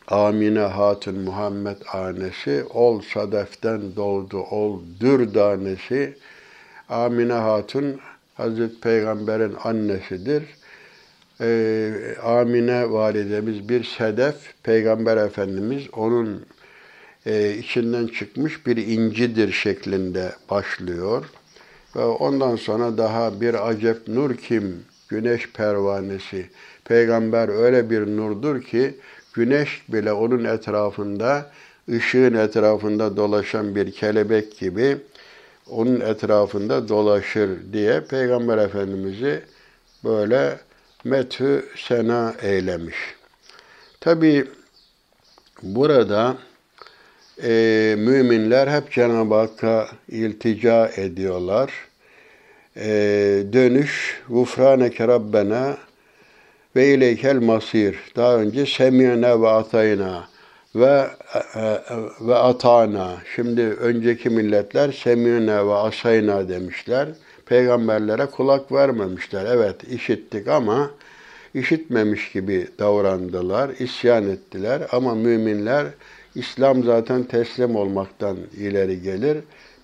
Amine 0.08 0.60
Hatun 0.60 1.18
Muhammed 1.18 1.76
annesi, 1.92 2.64
ol 2.74 3.00
sadeften 3.00 3.96
doğdu, 3.96 4.38
ol 4.38 4.80
dür 5.00 5.34
danesi. 5.34 6.14
Amine 6.88 7.32
Hatun 7.32 8.00
Hazreti 8.34 8.80
Peygamber'in 8.80 9.54
annesidir. 9.64 10.42
Ee, 11.40 11.92
Amine 12.22 12.90
validemiz 12.90 13.68
bir 13.68 13.84
sedef, 13.84 14.34
Peygamber 14.62 15.16
Efendimiz 15.16 15.82
onun 15.92 16.46
e, 17.26 17.54
içinden 17.54 18.06
çıkmış 18.06 18.66
bir 18.66 18.76
incidir 18.76 19.52
şeklinde 19.52 20.32
başlıyor. 20.50 21.24
Ve 21.96 22.04
ondan 22.04 22.56
sonra 22.56 22.98
daha 22.98 23.40
bir 23.40 23.68
acep 23.68 24.08
nur 24.08 24.36
kim? 24.36 24.84
Güneş 25.08 25.52
pervanesi. 25.52 26.50
Peygamber 26.84 27.48
öyle 27.48 27.90
bir 27.90 28.06
nurdur 28.06 28.62
ki 28.62 28.94
güneş 29.34 29.82
bile 29.88 30.12
onun 30.12 30.44
etrafında, 30.44 31.50
ışığın 31.90 32.34
etrafında 32.34 33.16
dolaşan 33.16 33.74
bir 33.74 33.92
kelebek 33.92 34.58
gibi 34.58 34.96
onun 35.70 36.00
etrafında 36.00 36.88
dolaşır 36.88 37.72
diye 37.72 38.00
Peygamber 38.00 38.58
Efendimiz'i 38.58 39.42
böyle 40.04 40.58
methü 41.04 41.64
sena 41.76 42.34
eylemiş. 42.42 42.96
Tabi 44.00 44.48
burada 45.62 46.36
e, 47.42 47.94
müminler 47.98 48.68
hep 48.68 48.92
Cenab-ı 48.92 49.34
Hakk'a 49.34 49.88
iltica 50.08 50.90
ediyorlar. 50.96 51.70
E, 52.76 52.88
dönüş, 53.52 54.22
gufraneke 54.28 55.08
Rabbena 55.08 55.76
ve 56.76 56.94
ileykel 56.94 57.36
masir. 57.36 57.96
Daha 58.16 58.36
önce 58.36 58.66
semiyene 58.66 59.40
ve 59.42 59.48
atayna 59.48 60.28
ve 60.74 61.06
e, 61.54 61.58
e, 61.58 61.78
ve 62.20 62.34
atana. 62.34 63.16
Şimdi 63.34 63.62
önceki 63.62 64.30
milletler 64.30 64.92
semiyene 64.92 65.66
ve 65.66 65.74
asayna 65.74 66.48
demişler. 66.48 67.08
Peygamberlere 67.46 68.26
kulak 68.26 68.72
vermemişler. 68.72 69.46
Evet 69.46 69.84
işittik 69.84 70.48
ama 70.48 70.90
işitmemiş 71.54 72.32
gibi 72.32 72.68
davrandılar, 72.78 73.70
isyan 73.78 74.28
ettiler 74.28 74.82
ama 74.92 75.14
müminler 75.14 75.86
İslam 76.36 76.84
zaten 76.84 77.24
teslim 77.24 77.76
olmaktan 77.76 78.36
ileri 78.56 79.02
gelir. 79.02 79.38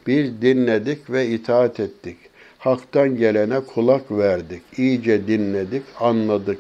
Biz 0.07 0.43
dinledik 0.43 1.11
ve 1.11 1.27
itaat 1.27 1.81
ettik. 1.81 2.17
Hak'tan 2.59 3.17
gelene 3.17 3.61
kulak 3.61 4.11
verdik. 4.11 4.63
İyice 4.77 5.27
dinledik, 5.27 5.83
anladık. 6.01 6.59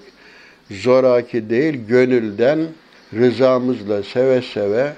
Zoraki 0.70 1.50
değil, 1.50 1.74
gönülden 1.88 2.58
rızamızla 3.14 4.02
seve 4.02 4.42
seve 4.42 4.92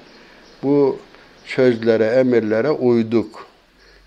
bu 0.63 0.99
sözlere, 1.45 2.05
emirlere 2.05 2.71
uyduk. 2.71 3.47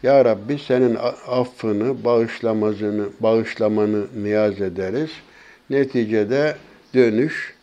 Ya 0.02 0.24
Rabbi 0.24 0.58
senin 0.58 0.96
affını, 1.26 2.04
bağışlamazını, 2.04 3.08
bağışlamanı 3.20 4.06
niyaz 4.22 4.60
ederiz. 4.60 5.10
Neticede 5.70 6.56
dönüş 6.94 7.57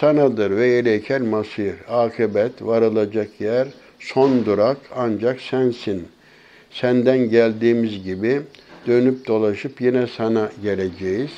sanadır 0.00 0.56
ve 0.56 0.78
ileykel 0.78 1.22
masir. 1.22 1.74
Akıbet, 1.88 2.52
varılacak 2.62 3.40
yer, 3.40 3.68
son 4.00 4.44
durak 4.44 4.76
ancak 4.96 5.40
sensin. 5.40 6.08
Senden 6.70 7.18
geldiğimiz 7.18 8.04
gibi 8.04 8.40
dönüp 8.86 9.26
dolaşıp 9.26 9.80
yine 9.80 10.06
sana 10.06 10.50
geleceğiz. 10.62 11.30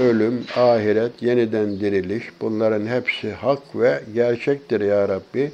Ölüm, 0.00 0.44
ahiret, 0.56 1.22
yeniden 1.22 1.80
diriliş 1.80 2.24
bunların 2.40 2.86
hepsi 2.86 3.32
hak 3.32 3.62
ve 3.74 4.00
gerçektir 4.14 4.80
ya 4.80 5.08
Rabbi. 5.08 5.50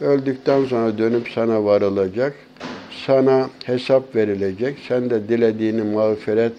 Öldükten 0.00 0.64
sonra 0.64 0.98
dönüp 0.98 1.28
sana 1.34 1.64
varılacak. 1.64 2.34
Sana 3.06 3.50
hesap 3.64 4.16
verilecek. 4.16 4.78
Sen 4.88 5.10
de 5.10 5.28
dilediğini 5.28 5.82
mağfiret 5.82 6.52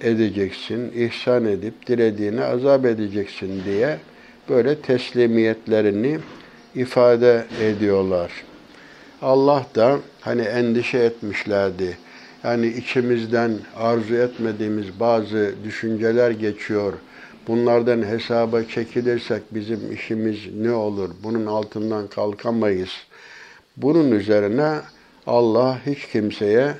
edeceksin, 0.00 0.92
ihsan 0.94 1.44
edip 1.44 1.86
dilediğini 1.86 2.44
azap 2.44 2.84
edeceksin 2.84 3.62
diye 3.64 3.98
böyle 4.48 4.80
teslimiyetlerini 4.80 6.18
ifade 6.74 7.44
ediyorlar. 7.62 8.30
Allah 9.22 9.66
da 9.74 9.98
hani 10.20 10.42
endişe 10.42 10.98
etmişlerdi. 10.98 11.96
Yani 12.44 12.66
içimizden 12.66 13.52
arzu 13.76 14.14
etmediğimiz 14.14 15.00
bazı 15.00 15.54
düşünceler 15.64 16.30
geçiyor. 16.30 16.92
Bunlardan 17.48 18.02
hesaba 18.02 18.64
çekilirsek 18.64 19.42
bizim 19.50 19.92
işimiz 19.92 20.38
ne 20.54 20.72
olur? 20.72 21.10
Bunun 21.22 21.46
altından 21.46 22.06
kalkamayız. 22.06 22.90
Bunun 23.76 24.12
üzerine 24.12 24.80
Allah 25.26 25.78
hiç 25.86 26.06
kimseye 26.06 26.74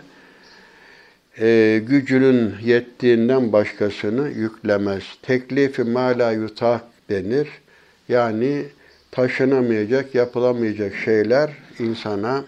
e, 1.41 1.81
gücünün 1.87 2.55
yettiğinden 2.65 3.53
başkasını 3.53 4.29
yüklemez. 4.29 5.03
Teklifi 5.23 5.85
mala 5.85 6.33
yutak 6.33 6.83
denir. 7.11 7.49
Yani 8.09 8.63
taşınamayacak, 9.11 10.15
yapılamayacak 10.15 10.95
şeyler 11.05 11.51
insana 11.79 12.45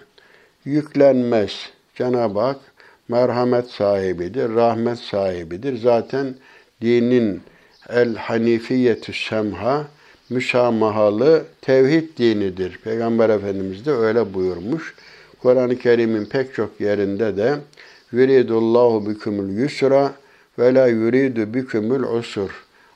yüklenmez. 0.64 1.70
Cenab-ı 1.94 2.40
Hak 2.40 2.60
merhamet 3.08 3.70
sahibidir, 3.70 4.54
rahmet 4.54 4.98
sahibidir. 4.98 5.78
Zaten 5.78 6.34
dinin 6.82 7.42
el 7.88 8.16
hanifiyetü 8.16 9.12
semha 9.12 9.86
müsamahalı 10.30 11.44
tevhid 11.60 12.18
dinidir. 12.18 12.78
Peygamber 12.84 13.30
Efendimiz 13.30 13.86
de 13.86 13.90
öyle 13.90 14.34
buyurmuş. 14.34 14.94
Kur'an-ı 15.42 15.78
Kerim'in 15.78 16.24
pek 16.24 16.54
çok 16.54 16.80
yerinde 16.80 17.36
de 17.36 17.54
yuridullahu 18.12 19.10
bikumul 19.10 19.48
yusra 19.48 20.12
ve 20.58 20.74
la 20.74 20.86
yuridu 20.86 21.54
bikumul 21.54 22.18
usur. 22.18 22.50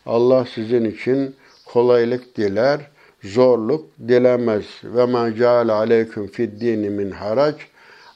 Allah 0.07 0.47
sizin 0.55 0.85
için 0.85 1.37
kolaylık 1.65 2.37
diler, 2.37 2.81
zorluk 3.23 3.85
dilemez. 4.09 4.65
Ve 4.85 5.07
ma 5.07 5.35
ceale 5.35 5.73
aleyküm 5.73 6.27
fid 6.27 6.61
dini 6.61 6.91
min 6.91 7.11
harac. 7.11 7.57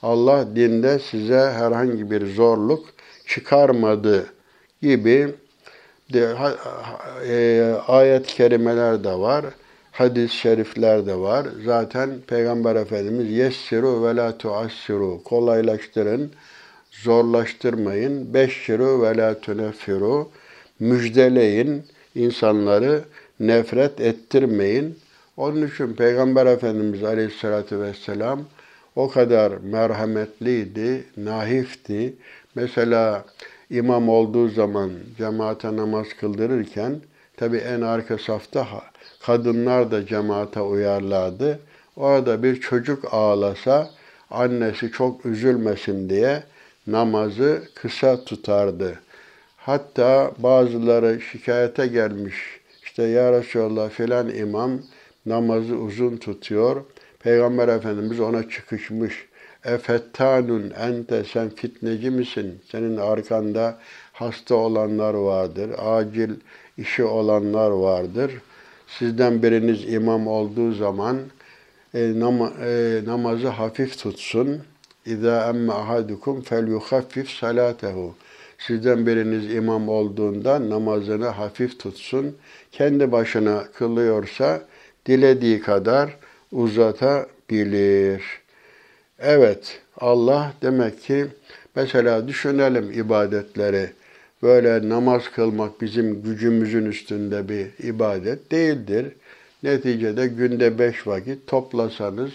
Allah 0.02 0.56
dinde 0.56 0.98
size 0.98 1.40
herhangi 1.40 2.10
bir 2.10 2.34
zorluk 2.34 2.86
çıkarmadı 3.26 4.26
gibi 4.82 5.34
de, 6.12 6.34
e, 7.28 7.74
ayet-i 7.88 8.34
kerimeler 8.34 9.04
de 9.04 9.12
var. 9.12 9.44
Hadis-i 9.92 10.36
şerifler 10.36 11.06
de 11.06 11.16
var. 11.16 11.46
Zaten 11.64 12.10
Peygamber 12.26 12.76
Efendimiz 12.76 13.30
yessiru 13.30 14.04
ve 14.04 14.16
la 14.16 14.38
tuassiru 14.38 15.22
kolaylaştırın, 15.24 16.32
zorlaştırmayın. 17.02 18.34
Beşşiru 18.34 19.02
ve 19.02 19.16
la 19.16 19.40
tuneffiru 19.40 20.28
müjdeleyin, 20.80 21.84
insanları 22.14 23.04
nefret 23.40 24.00
ettirmeyin. 24.00 24.98
Onun 25.36 25.66
için 25.66 25.92
Peygamber 25.92 26.46
Efendimiz 26.46 27.04
Aleyhisselatü 27.04 27.80
Vesselam 27.80 28.40
o 28.96 29.08
kadar 29.08 29.52
merhametliydi, 29.52 31.04
nahifti. 31.16 32.14
Mesela 32.54 33.24
imam 33.70 34.08
olduğu 34.08 34.48
zaman 34.48 34.90
cemaate 35.18 35.76
namaz 35.76 36.06
kıldırırken 36.20 37.00
tabi 37.36 37.56
en 37.56 37.80
arka 37.80 38.18
safta 38.18 38.66
kadınlar 39.22 39.90
da 39.90 40.06
cemaate 40.06 40.60
uyarlardı. 40.60 41.60
Orada 41.96 42.42
bir 42.42 42.60
çocuk 42.60 43.04
ağlasa 43.10 43.90
annesi 44.30 44.90
çok 44.90 45.26
üzülmesin 45.26 46.10
diye 46.10 46.42
namazı 46.86 47.62
kısa 47.74 48.24
tutardı. 48.24 48.98
Hatta 49.56 50.32
bazıları 50.38 51.20
şikayete 51.20 51.86
gelmiş. 51.86 52.34
İşte 52.82 53.02
ya 53.02 53.32
Resulallah 53.32 53.90
filan 53.90 54.28
imam 54.28 54.80
namazı 55.26 55.76
uzun 55.76 56.16
tutuyor. 56.16 56.84
Peygamber 57.20 57.68
Efendimiz 57.68 58.20
ona 58.20 58.48
çıkışmış. 58.50 59.26
Efettanun 59.64 60.70
ente 60.70 61.24
sen 61.24 61.50
fitneci 61.50 62.10
misin? 62.10 62.60
Senin 62.70 62.96
arkanda 62.96 63.78
hasta 64.12 64.54
olanlar 64.54 65.14
vardır. 65.14 65.70
Acil 65.78 66.30
işi 66.78 67.04
olanlar 67.04 67.70
vardır. 67.70 68.32
Sizden 68.86 69.42
biriniz 69.42 69.92
imam 69.92 70.26
olduğu 70.26 70.72
zaman 70.72 71.18
e, 71.94 72.20
nam 72.20 72.52
e, 72.64 73.00
namazı 73.06 73.48
hafif 73.48 73.98
tutsun. 73.98 74.62
Emme 75.06 75.72
ahadukum 75.72 76.42
fel 76.42 76.68
yuhaffif 76.68 77.30
salatehu. 77.30 78.14
Sizden 78.58 79.06
biriniz 79.06 79.54
imam 79.54 79.88
olduğunda 79.88 80.70
namazını 80.70 81.26
hafif 81.26 81.80
tutsun. 81.80 82.36
Kendi 82.72 83.12
başına 83.12 83.64
kılıyorsa 83.74 84.62
dilediği 85.06 85.60
kadar 85.60 86.16
uzatabilir. 86.52 88.22
Evet, 89.18 89.80
Allah 89.96 90.52
demek 90.62 91.02
ki 91.02 91.26
mesela 91.76 92.28
düşünelim 92.28 92.92
ibadetleri. 93.00 93.90
Böyle 94.42 94.88
namaz 94.88 95.22
kılmak 95.34 95.80
bizim 95.80 96.22
gücümüzün 96.22 96.84
üstünde 96.84 97.48
bir 97.48 97.86
ibadet 97.88 98.50
değildir. 98.50 99.06
Neticede 99.62 100.26
günde 100.26 100.78
beş 100.78 101.06
vakit 101.06 101.46
toplasanız 101.46 102.30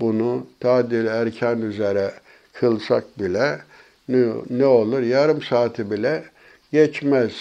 bunu 0.00 0.46
tadil 0.60 1.06
erken 1.06 1.58
üzere 1.58 2.12
kılsak 2.52 3.18
bile 3.18 3.58
ne, 4.50 4.66
olur? 4.66 5.00
Yarım 5.00 5.42
saati 5.42 5.90
bile 5.90 6.24
geçmez. 6.72 7.32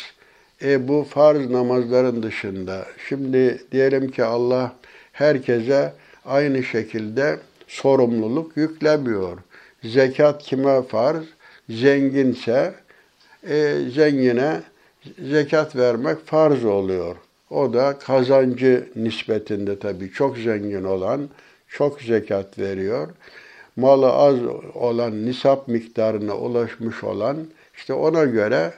E 0.62 0.88
bu 0.88 1.08
farz 1.10 1.50
namazların 1.50 2.24
dışında. 2.24 2.86
Şimdi 3.10 3.64
diyelim 3.72 4.12
ki 4.12 4.24
Allah 4.24 4.76
herkese 5.12 5.94
aynı 6.26 6.64
şekilde 6.64 7.40
sorumluluk 7.68 8.58
yüklemiyor. 8.58 9.38
Zekat 9.84 10.44
kime 10.44 10.82
farz? 10.82 11.24
Zenginse 11.70 12.74
e, 13.50 13.76
zengine 13.94 14.62
zekat 15.20 15.76
vermek 15.76 16.26
farz 16.26 16.66
oluyor. 16.66 17.16
O 17.50 17.74
da 17.74 18.00
kazancı 18.00 18.90
nispetinde 18.96 19.80
tabii 19.80 20.12
çok 20.12 20.38
zengin 20.38 20.84
olan 20.84 21.30
çok 21.70 22.02
zekat 22.02 22.60
veriyor. 22.60 23.08
Malı 23.76 24.12
az 24.12 24.40
olan 24.74 25.26
nisap 25.26 25.68
miktarına 25.68 26.38
ulaşmış 26.38 27.04
olan 27.04 27.38
işte 27.76 27.94
ona 27.94 28.24
göre 28.24 28.74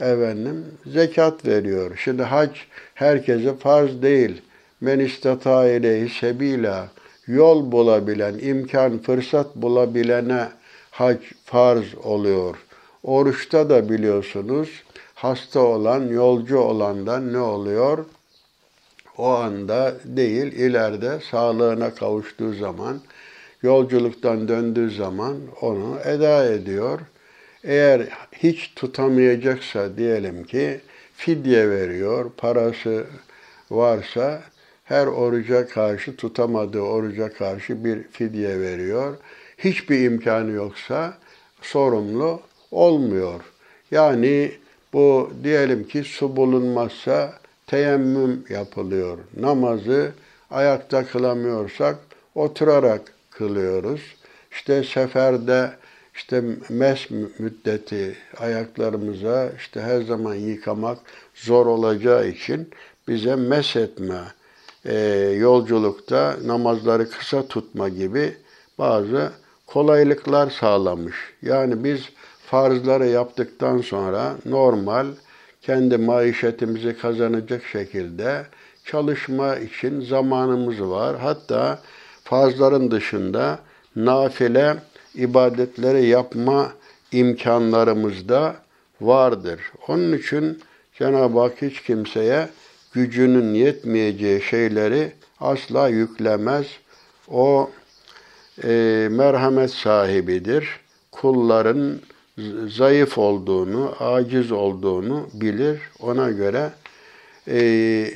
efendim 0.00 0.64
zekat 0.86 1.46
veriyor. 1.46 2.00
Şimdi 2.04 2.22
hac 2.22 2.50
herkese 2.94 3.54
farz 3.56 4.02
değil. 4.02 4.42
Men 4.80 4.98
istata 4.98 5.68
ileyhi 5.68 6.08
sebila 6.08 6.88
yol 7.26 7.72
bulabilen, 7.72 8.38
imkan, 8.38 8.98
fırsat 8.98 9.56
bulabilene 9.56 10.48
hac 10.90 11.18
farz 11.44 11.94
oluyor. 12.04 12.56
Oruçta 13.02 13.70
da 13.70 13.88
biliyorsunuz 13.90 14.68
hasta 15.14 15.60
olan, 15.60 16.08
yolcu 16.08 16.58
olandan 16.58 17.32
ne 17.32 17.38
oluyor? 17.38 18.04
O 19.18 19.28
anda 19.28 19.94
değil, 20.04 20.52
ileride 20.52 21.20
sağlığına 21.30 21.94
kavuştuğu 21.94 22.54
zaman, 22.54 23.00
yolculuktan 23.62 24.48
döndüğü 24.48 24.90
zaman 24.90 25.36
onu 25.60 25.98
eda 26.04 26.44
ediyor. 26.44 27.00
Eğer 27.64 28.08
hiç 28.32 28.72
tutamayacaksa 28.76 29.96
diyelim 29.96 30.44
ki 30.44 30.80
fidye 31.16 31.70
veriyor, 31.70 32.30
parası 32.36 33.06
varsa 33.70 34.42
her 34.84 35.06
oruca 35.06 35.68
karşı 35.68 36.16
tutamadığı 36.16 36.80
oruca 36.80 37.32
karşı 37.32 37.84
bir 37.84 38.02
fidye 38.02 38.60
veriyor. 38.60 39.16
Hiçbir 39.58 40.04
imkanı 40.04 40.50
yoksa 40.50 41.14
sorumlu 41.62 42.40
olmuyor. 42.70 43.40
Yani 43.90 44.52
bu 44.92 45.30
diyelim 45.44 45.84
ki 45.84 46.04
su 46.04 46.36
bulunmazsa 46.36 47.41
teyemmüm 47.66 48.44
yapılıyor. 48.48 49.18
Namazı 49.36 50.12
ayakta 50.50 51.06
kılamıyorsak 51.06 51.98
oturarak 52.34 53.12
kılıyoruz. 53.30 54.00
İşte 54.50 54.84
seferde 54.84 55.70
işte 56.14 56.42
mes 56.68 57.10
müddeti 57.38 58.16
ayaklarımıza 58.38 59.50
işte 59.58 59.80
her 59.80 60.02
zaman 60.02 60.34
yıkamak 60.34 60.98
zor 61.34 61.66
olacağı 61.66 62.28
için 62.28 62.70
bize 63.08 63.36
mes 63.36 63.76
etme, 63.76 64.20
e, 64.84 64.96
yolculukta 65.38 66.36
namazları 66.44 67.10
kısa 67.10 67.46
tutma 67.46 67.88
gibi 67.88 68.36
bazı 68.78 69.32
kolaylıklar 69.66 70.50
sağlamış. 70.50 71.16
Yani 71.42 71.84
biz 71.84 72.00
farzları 72.46 73.06
yaptıktan 73.06 73.78
sonra 73.78 74.36
normal 74.44 75.06
kendi 75.62 75.96
maişetimizi 75.96 76.96
kazanacak 76.98 77.64
şekilde 77.72 78.46
çalışma 78.84 79.56
için 79.56 80.00
zamanımız 80.00 80.82
var. 80.82 81.16
Hatta 81.18 81.78
farzların 82.24 82.90
dışında 82.90 83.58
nafile 83.96 84.76
ibadetleri 85.14 86.06
yapma 86.06 86.72
imkanlarımız 87.12 88.28
da 88.28 88.56
vardır. 89.00 89.60
Onun 89.88 90.12
için 90.12 90.60
Cenab-ı 90.98 91.40
Hak 91.40 91.62
hiç 91.62 91.82
kimseye 91.82 92.48
gücünün 92.92 93.54
yetmeyeceği 93.54 94.42
şeyleri 94.42 95.12
asla 95.40 95.88
yüklemez. 95.88 96.66
O 97.28 97.70
e, 98.64 99.08
merhamet 99.10 99.70
sahibidir. 99.70 100.80
Kulların 101.12 102.00
zayıf 102.66 103.18
olduğunu, 103.18 103.94
aciz 104.00 104.52
olduğunu 104.52 105.28
bilir. 105.34 105.80
Ona 106.00 106.30
göre 106.30 106.70
e, 107.48 108.14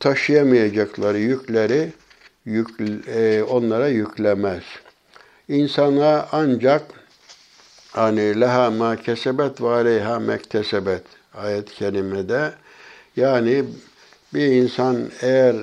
taşıyamayacakları 0.00 1.18
yükleri 1.18 1.92
yük, 2.44 2.68
e, 3.08 3.42
onlara 3.42 3.88
yüklemez. 3.88 4.62
İnsana 5.48 6.28
ancak 6.32 6.82
hani 7.90 8.40
leha 8.40 8.70
ma 8.70 8.96
kesebet 8.96 9.60
ve 9.60 9.68
aleyha 9.68 10.18
mektesebet 10.18 11.02
ayet-i 11.34 11.74
kerimede 11.74 12.52
yani 13.16 13.64
bir 14.34 14.46
insan 14.46 15.10
eğer 15.20 15.56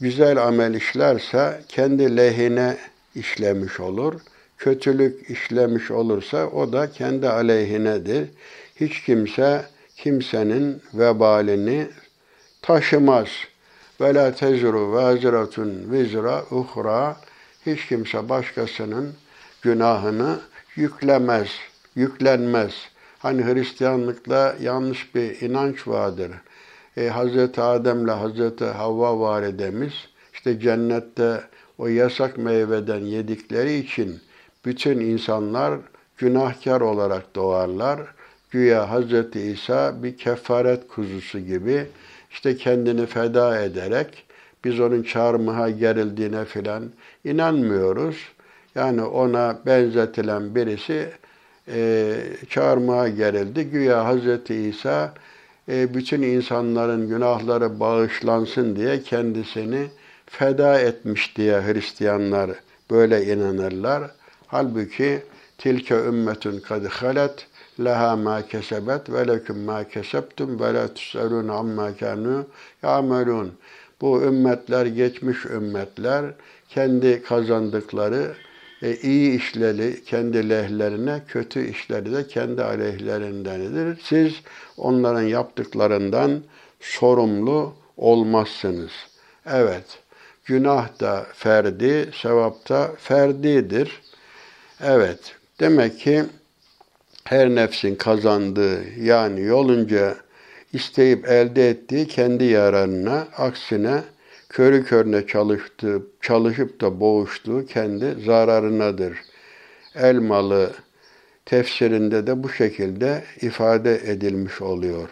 güzel 0.00 0.42
amel 0.46 0.74
işlerse 0.74 1.62
kendi 1.68 2.16
lehine 2.16 2.76
işlemiş 3.14 3.80
olur. 3.80 4.20
Kötülük 4.64 5.30
işlemiş 5.30 5.90
olursa 5.90 6.46
o 6.46 6.72
da 6.72 6.90
kendi 6.90 7.28
aleyhinedir. 7.28 8.28
Hiç 8.76 9.02
kimse 9.02 9.64
kimsenin 9.96 10.82
vebalini 10.94 11.88
taşımaz. 12.62 13.28
Ve 14.00 14.14
la 14.14 14.34
tezru 14.34 14.92
vaziratun 14.92 15.92
vizra 15.92 16.44
uhra. 16.50 17.16
Hiç 17.66 17.86
kimse 17.86 18.28
başkasının 18.28 19.12
günahını 19.62 20.40
yüklemez, 20.76 21.48
yüklenmez. 21.94 22.72
Hani 23.18 23.44
Hristiyanlıkta 23.44 24.56
yanlış 24.60 25.14
bir 25.14 25.40
inanç 25.40 25.88
vardır. 25.88 26.30
E, 26.96 27.08
Hazreti 27.08 27.60
Adem'le 27.60 28.08
Hazreti 28.08 28.64
Havva 28.64 29.20
validemiz 29.20 29.92
işte 30.32 30.60
cennette 30.60 31.40
o 31.78 31.86
yasak 31.86 32.38
meyveden 32.38 33.00
yedikleri 33.00 33.74
için 33.74 34.23
bütün 34.64 35.00
insanlar 35.00 35.78
günahkar 36.18 36.80
olarak 36.80 37.36
doğarlar. 37.36 38.00
Güya 38.50 38.90
Hazreti 38.90 39.40
İsa 39.40 40.02
bir 40.02 40.16
kefaret 40.16 40.88
kuzusu 40.88 41.38
gibi 41.38 41.86
işte 42.30 42.56
kendini 42.56 43.06
feda 43.06 43.60
ederek 43.60 44.24
biz 44.64 44.80
onun 44.80 45.02
çarmıha 45.02 45.70
gerildiğine 45.70 46.44
filan 46.44 46.90
inanmıyoruz. 47.24 48.16
Yani 48.74 49.02
ona 49.02 49.58
benzetilen 49.66 50.54
birisi 50.54 51.08
e, 51.68 52.16
çarmıha 52.48 53.08
gerildi. 53.08 53.64
Güya 53.64 54.04
Hazreti 54.04 54.54
İsa 54.54 55.14
e, 55.68 55.94
bütün 55.94 56.22
insanların 56.22 57.08
günahları 57.08 57.80
bağışlansın 57.80 58.76
diye 58.76 59.02
kendisini 59.02 59.86
feda 60.26 60.80
etmiş 60.80 61.36
diye 61.36 61.60
Hristiyanlar 61.60 62.50
böyle 62.90 63.24
inanırlar. 63.24 64.10
Halbuki 64.54 65.22
tilke 65.58 65.94
ümmetun 65.94 66.60
kad 66.60 66.84
halet 66.84 67.46
leha 67.84 68.16
ma 68.16 68.46
kesebet 68.46 69.10
ve 69.10 69.28
leküm 69.28 69.58
ma 69.58 69.88
kesebtum 69.88 70.60
ve 70.60 70.74
la 70.74 70.94
tusalun 70.94 71.48
amma 71.48 71.96
kanu 71.96 72.46
ya'melun. 72.82 73.52
Bu 74.00 74.22
ümmetler 74.22 74.86
geçmiş 74.86 75.44
ümmetler 75.44 76.24
kendi 76.68 77.22
kazandıkları 77.22 78.34
e, 78.82 78.96
iyi 78.96 79.38
işleri 79.38 80.04
kendi 80.04 80.48
lehlerine, 80.48 81.20
kötü 81.28 81.68
işleri 81.68 82.12
de 82.12 82.26
kendi 82.26 82.62
aleyhlerindendir. 82.62 84.00
Siz 84.02 84.34
onların 84.76 85.22
yaptıklarından 85.22 86.42
sorumlu 86.80 87.74
olmazsınız. 87.96 88.92
Evet, 89.46 89.98
günah 90.44 91.00
da 91.00 91.26
ferdi, 91.34 92.10
sevap 92.12 92.68
da 92.68 92.90
ferdidir. 92.98 94.00
Evet, 94.80 95.18
demek 95.60 95.98
ki 95.98 96.24
her 97.24 97.50
nefsin 97.50 97.94
kazandığı 97.94 99.00
yani 99.00 99.40
yolunca 99.40 100.16
isteyip 100.72 101.28
elde 101.28 101.68
ettiği 101.68 102.08
kendi 102.08 102.44
yararına, 102.44 103.28
aksine 103.36 104.02
körü 104.48 104.84
körüne 104.84 105.26
çalıştığı, 105.26 106.02
çalışıp 106.20 106.80
da 106.80 107.00
boğuştuğu 107.00 107.66
kendi 107.66 108.24
zararınadır. 108.24 109.18
Elmalı 109.94 110.72
tefsirinde 111.46 112.26
de 112.26 112.42
bu 112.42 112.48
şekilde 112.48 113.24
ifade 113.40 113.94
edilmiş 113.94 114.62
oluyor. 114.62 115.08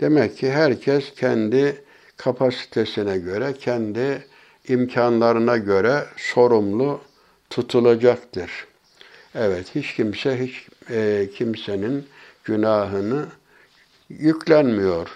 Demek 0.00 0.36
ki 0.36 0.50
herkes 0.50 1.14
kendi 1.14 1.84
kapasitesine 2.16 3.18
göre, 3.18 3.52
kendi 3.52 4.24
imkanlarına 4.68 5.56
göre 5.56 6.04
sorumlu 6.16 7.00
tutulacaktır. 7.50 8.68
Evet, 9.34 9.74
hiç 9.74 9.94
kimse 9.94 10.46
hiç 10.46 10.68
e, 10.90 11.28
kimsenin 11.34 12.06
günahını 12.44 13.26
yüklenmiyor. 14.08 15.08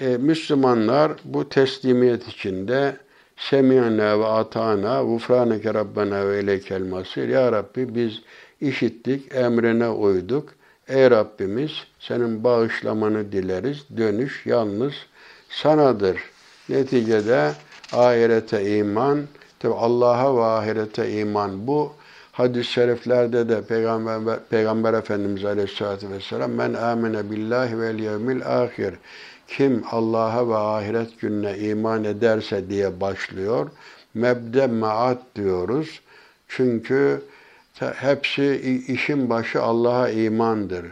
E, 0.00 0.06
Müslümanlar 0.16 1.12
bu 1.24 1.48
teslimiyet 1.48 2.28
içinde 2.28 2.96
semiyana 3.36 4.20
ve 4.20 4.26
atana 4.26 5.02
gufraneke 5.02 5.74
rabbena 5.74 6.28
ve 6.28 6.40
ileykel 6.40 6.82
masir. 6.82 7.28
Ya 7.28 7.52
Rabbi 7.52 7.94
biz 7.94 8.22
işittik, 8.60 9.34
emrine 9.34 9.88
uyduk. 9.88 10.54
Ey 10.88 11.10
Rabbimiz 11.10 11.70
senin 11.98 12.44
bağışlamanı 12.44 13.32
dileriz. 13.32 13.84
Dönüş 13.96 14.46
yalnız 14.46 14.94
sanadır. 15.48 16.20
Neticede 16.68 17.52
ahirete 17.92 18.76
iman, 18.76 19.22
tabi 19.58 19.74
Allah'a 19.74 20.36
ve 20.36 20.42
ahirete 20.42 21.10
iman 21.20 21.66
bu 21.66 21.92
hadis-i 22.36 22.72
şeriflerde 22.72 23.48
de 23.48 23.62
Peygamber, 23.62 24.38
Peygamber 24.50 24.94
Efendimiz 24.94 25.44
Aleyhisselatü 25.44 26.10
Vesselam 26.10 26.50
men 26.50 26.74
amene 26.74 27.30
billahi 27.30 27.80
vel 27.80 27.98
yevmil 27.98 28.46
ahir 28.46 28.94
kim 29.48 29.84
Allah'a 29.90 30.48
ve 30.48 30.56
ahiret 30.56 31.20
gününe 31.20 31.58
iman 31.58 32.04
ederse 32.04 32.70
diye 32.70 33.00
başlıyor. 33.00 33.70
Mebde 34.14 34.66
maat 34.66 35.22
diyoruz. 35.36 36.00
Çünkü 36.48 37.22
hepsi 37.78 38.82
işin 38.88 39.30
başı 39.30 39.62
Allah'a 39.62 40.08
imandır. 40.08 40.86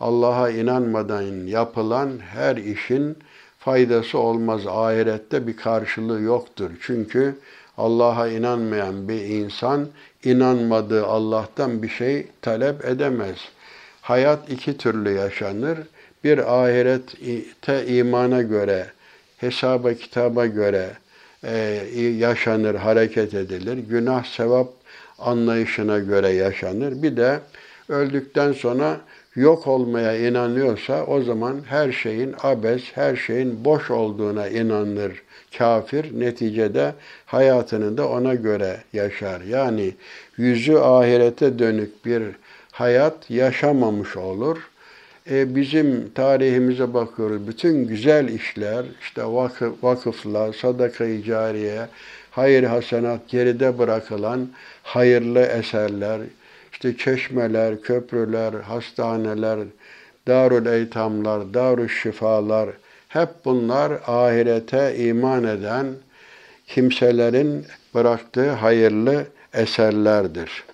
Allah'a 0.00 0.50
inanmadan 0.50 1.46
yapılan 1.46 2.18
her 2.18 2.56
işin 2.56 3.18
faydası 3.58 4.18
olmaz. 4.18 4.66
Ahirette 4.66 5.46
bir 5.46 5.56
karşılığı 5.56 6.20
yoktur. 6.20 6.70
Çünkü 6.80 7.34
Allah'a 7.78 8.28
inanmayan 8.28 9.08
bir 9.08 9.24
insan 9.24 9.88
inanmadığı 10.24 11.06
Allah'tan 11.06 11.82
bir 11.82 11.88
şey 11.88 12.26
talep 12.42 12.84
edemez. 12.84 13.36
Hayat 14.00 14.50
iki 14.50 14.76
türlü 14.76 15.12
yaşanır 15.12 15.78
bir 16.24 16.62
ahirete 16.62 17.86
imana 17.86 18.42
göre, 18.42 18.86
hesaba 19.36 19.94
kitaba 19.94 20.46
göre 20.46 20.90
e, 21.44 21.56
yaşanır, 22.18 22.74
hareket 22.74 23.34
edilir. 23.34 23.78
Günah 23.78 24.24
sevap 24.24 24.68
anlayışına 25.18 25.98
göre 25.98 26.28
yaşanır. 26.28 27.02
Bir 27.02 27.16
de 27.16 27.40
öldükten 27.88 28.52
sonra 28.52 29.00
yok 29.34 29.66
olmaya 29.66 30.28
inanıyorsa 30.28 31.04
o 31.06 31.22
zaman 31.22 31.60
her 31.66 31.92
şeyin 31.92 32.34
abes, 32.42 32.82
her 32.94 33.16
şeyin 33.16 33.64
boş 33.64 33.90
olduğuna 33.90 34.48
inanır 34.48 35.22
kafir. 35.58 36.20
Neticede 36.20 36.94
hayatını 37.26 37.96
da 37.96 38.08
ona 38.08 38.34
göre 38.34 38.80
yaşar. 38.92 39.40
Yani 39.40 39.94
yüzü 40.36 40.74
ahirete 40.74 41.58
dönük 41.58 42.04
bir 42.04 42.22
hayat 42.72 43.30
yaşamamış 43.30 44.16
olur 44.16 44.70
e, 45.30 45.54
bizim 45.54 46.10
tarihimize 46.14 46.94
bakıyoruz. 46.94 47.48
Bütün 47.48 47.88
güzel 47.88 48.28
işler, 48.28 48.84
işte 49.00 49.24
vakıf, 49.24 49.84
vakıflar, 49.84 50.52
sadaka-i 50.52 51.24
cariye, 51.24 51.86
hayır 52.30 52.64
hasenat, 52.64 53.28
geride 53.28 53.78
bırakılan 53.78 54.48
hayırlı 54.82 55.40
eserler, 55.40 56.20
işte 56.72 56.96
çeşmeler, 56.96 57.80
köprüler, 57.82 58.52
hastaneler, 58.52 59.58
darul 60.28 60.66
eytamlar, 60.66 61.54
darul 61.54 61.88
şifalar, 61.88 62.68
hep 63.10 63.28
bunlar 63.44 63.92
ahirete 64.06 64.96
iman 64.96 65.44
eden 65.44 65.86
kimselerin 66.66 67.66
bıraktığı 67.94 68.50
hayırlı 68.50 69.24
eserlerdir. 69.54 70.64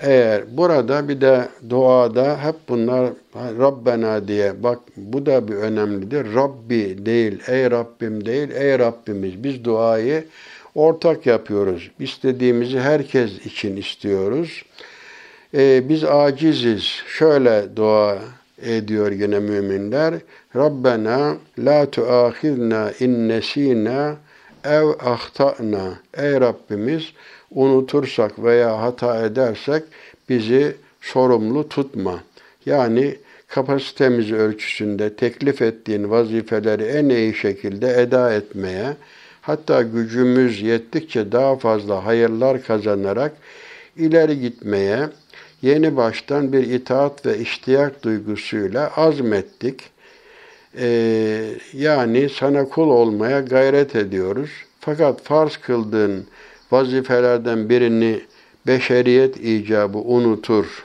Eğer 0.00 0.56
burada 0.56 1.08
bir 1.08 1.20
de 1.20 1.48
duada 1.70 2.44
hep 2.44 2.54
bunlar 2.68 3.10
Rabbena 3.34 4.28
diye 4.28 4.62
bak 4.62 4.78
bu 4.96 5.26
da 5.26 5.48
bir 5.48 5.54
önemlidir. 5.54 6.34
Rabbi 6.34 7.06
değil, 7.06 7.40
ey 7.48 7.70
Rabbim 7.70 8.26
değil, 8.26 8.50
ey 8.50 8.78
Rabbimiz. 8.78 9.44
Biz 9.44 9.64
duayı 9.64 10.24
ortak 10.74 11.26
yapıyoruz. 11.26 11.90
İstediğimizi 12.00 12.80
herkes 12.80 13.46
için 13.46 13.76
istiyoruz. 13.76 14.64
Ee, 15.54 15.88
biz 15.88 16.04
aciziz. 16.04 16.82
Şöyle 17.06 17.76
dua 17.76 18.18
ediyor 18.62 19.12
yine 19.12 19.38
müminler. 19.38 20.14
Rabbena 20.56 21.38
la 21.58 21.86
tuahizna 21.90 22.92
in 23.00 23.28
nesina 23.28 24.16
ev 24.64 24.86
ahtana. 25.00 25.98
Ey 26.14 26.40
Rabbimiz 26.40 27.12
unutursak 27.50 28.44
veya 28.44 28.82
hata 28.82 29.26
edersek 29.26 29.82
bizi 30.28 30.76
sorumlu 31.00 31.68
tutma. 31.68 32.20
Yani 32.66 33.16
kapasitemiz 33.48 34.32
ölçüsünde 34.32 35.16
teklif 35.16 35.62
ettiğin 35.62 36.10
vazifeleri 36.10 36.84
en 36.84 37.08
iyi 37.08 37.34
şekilde 37.34 38.00
eda 38.02 38.32
etmeye, 38.32 38.96
hatta 39.40 39.82
gücümüz 39.82 40.62
yettikçe 40.62 41.32
daha 41.32 41.56
fazla 41.56 42.04
hayırlar 42.04 42.62
kazanarak 42.62 43.32
ileri 43.96 44.40
gitmeye, 44.40 45.08
yeni 45.62 45.96
baştan 45.96 46.52
bir 46.52 46.70
itaat 46.70 47.26
ve 47.26 47.38
iştiyak 47.38 48.02
duygusuyla 48.02 48.88
azmettik. 48.96 49.91
Ee, 50.78 51.44
yani 51.72 52.28
sana 52.28 52.68
kul 52.68 52.88
olmaya 52.88 53.40
gayret 53.40 53.96
ediyoruz. 53.96 54.50
Fakat 54.80 55.22
farz 55.22 55.56
kıldığın 55.56 56.26
vazifelerden 56.70 57.68
birini 57.68 58.20
beşeriyet 58.66 59.36
icabı 59.36 59.98
unutur. 59.98 60.84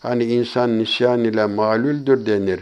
Hani 0.00 0.24
insan 0.24 0.78
nisyan 0.78 1.24
ile 1.24 1.46
malüldür 1.46 2.26
denir. 2.26 2.60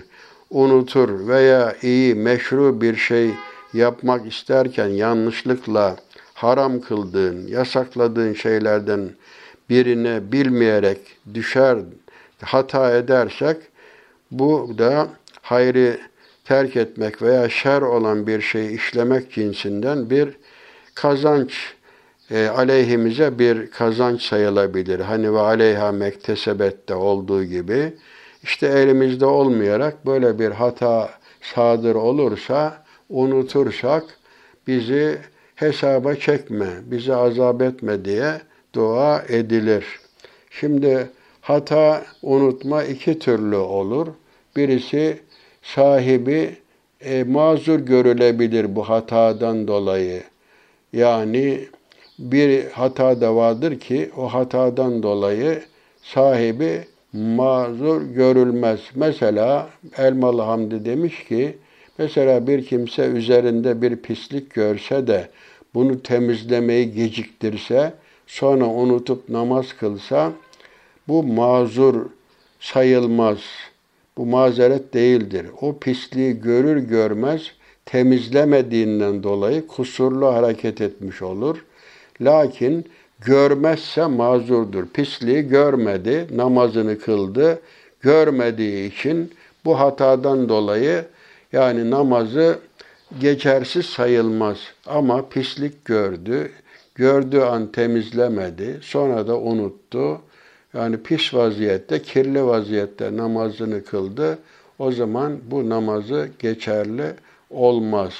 Unutur 0.51 1.29
veya 1.29 1.75
iyi, 1.83 2.15
meşru 2.15 2.81
bir 2.81 2.97
şey 2.97 3.31
yapmak 3.73 4.27
isterken 4.27 4.89
yanlışlıkla 4.89 5.97
haram 6.35 6.81
kıldığın, 6.81 7.47
yasakladığın 7.47 8.33
şeylerden 8.33 9.11
birine 9.71 10.33
bilmeyerek 10.33 10.99
düşer, 11.35 11.79
hata 12.43 12.97
edersek 12.97 13.57
bu 14.31 14.75
da 14.79 15.09
hayri 15.43 15.99
terk 16.49 16.77
etmek 16.77 17.23
veya 17.23 17.49
şer 17.49 17.83
olan 17.83 18.27
bir 18.27 18.41
şey 18.41 18.75
işlemek 18.75 19.33
cinsinden 19.33 20.11
bir 20.11 20.29
kazanç 20.95 21.75
e, 22.31 22.47
aleyhimize 22.47 23.39
bir 23.39 23.71
kazanç 23.71 24.23
sayılabilir. 24.23 25.01
Hani 25.01 25.35
ve 25.35 25.41
aleyha 25.41 25.93
mektesebette 25.93 26.95
olduğu 26.95 27.45
gibi 27.45 27.93
işte 28.43 28.67
elimizde 28.67 29.27
olmayarak 29.27 30.07
böyle 30.07 30.39
bir 30.39 30.51
hata 30.51 31.11
sadır 31.55 31.95
olursa 31.95 32.85
unutursak 33.09 34.05
bizi 34.67 35.19
hesaba 35.55 36.15
çekme, 36.15 36.69
bizi 36.85 37.15
azap 37.15 37.63
etme 37.63 38.05
diye 38.05 38.41
dua 38.75 39.23
edilir. 39.29 39.85
Şimdi 40.51 41.11
hata 41.41 42.05
unutma 42.23 42.85
iki 42.85 43.19
türlü 43.19 43.57
olur. 43.57 44.07
Birisi 44.57 45.28
sahibi 45.75 46.57
e, 47.01 47.25
mazur 47.25 47.81
görülebilir 47.81 48.77
bu 48.77 48.89
hatadan 48.89 49.69
dolayı. 49.69 50.23
Yani 50.93 51.61
bir 52.19 52.71
hata 52.71 53.21
da 53.21 53.37
vardır 53.37 53.81
ki 53.81 54.11
o 54.17 54.29
hatadan 54.29 55.03
dolayı 55.03 55.63
sahibi 56.03 56.85
mazur 57.13 58.03
görülmez. 58.03 58.81
Mesela 58.95 59.69
Elmalı 59.97 60.43
Hamdi 60.43 60.85
demiş 60.85 61.25
ki, 61.25 61.59
mesela 61.99 62.47
bir 62.47 62.67
kimse 62.67 63.03
üzerinde 63.03 63.83
bir 63.83 63.97
pislik 63.97 64.55
görse 64.55 65.07
de 65.07 65.29
bunu 65.75 66.03
temizlemeyi 66.03 66.93
geciktirse, 66.93 67.93
sonra 68.27 68.65
unutup 68.67 69.29
namaz 69.29 69.73
kılsa, 69.73 70.33
bu 71.09 71.23
mazur 71.23 72.07
sayılmaz. 72.61 73.39
Bu 74.19 74.27
mazeret 74.27 74.95
değildir. 74.95 75.47
O 75.61 75.79
pisliği 75.79 76.41
görür 76.41 76.77
görmez 76.77 77.43
temizlemediğinden 77.87 79.23
dolayı 79.23 79.67
kusurlu 79.67 80.27
hareket 80.27 80.81
etmiş 80.81 81.23
olur. 81.23 81.65
Lakin 82.21 82.87
görmezse 83.21 84.07
mazurdur. 84.07 84.87
Pisliği 84.87 85.49
görmedi, 85.49 86.27
namazını 86.37 86.99
kıldı. 86.99 87.61
Görmediği 88.01 88.93
için 88.93 89.33
bu 89.65 89.81
hatadan 89.81 90.49
dolayı 90.49 91.05
yani 91.53 91.91
namazı 91.91 92.59
geçersiz 93.21 93.87
sayılmaz. 93.87 94.59
Ama 94.87 95.29
pislik 95.29 95.85
gördü, 95.85 96.51
gördüğü 96.95 97.41
an 97.41 97.73
temizlemedi, 97.73 98.79
sonra 98.83 99.29
da 99.29 99.39
unuttu. 99.39 100.21
Yani 100.75 101.03
pis 101.03 101.35
vaziyette, 101.35 102.03
kirli 102.03 102.45
vaziyette 102.45 103.17
namazını 103.17 103.85
kıldı. 103.85 104.39
O 104.79 104.93
zaman 104.93 105.39
bu 105.51 105.69
namazı 105.69 106.31
geçerli 106.39 107.15
olmaz. 107.51 108.13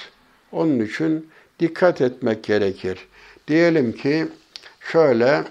Onun 0.53 0.81
için 0.81 1.29
dikkat 1.61 2.01
etmek 2.01 2.45
gerekir. 2.45 2.99
Diyelim 3.49 3.93
ki 3.93 4.27
şöyle 4.93 5.45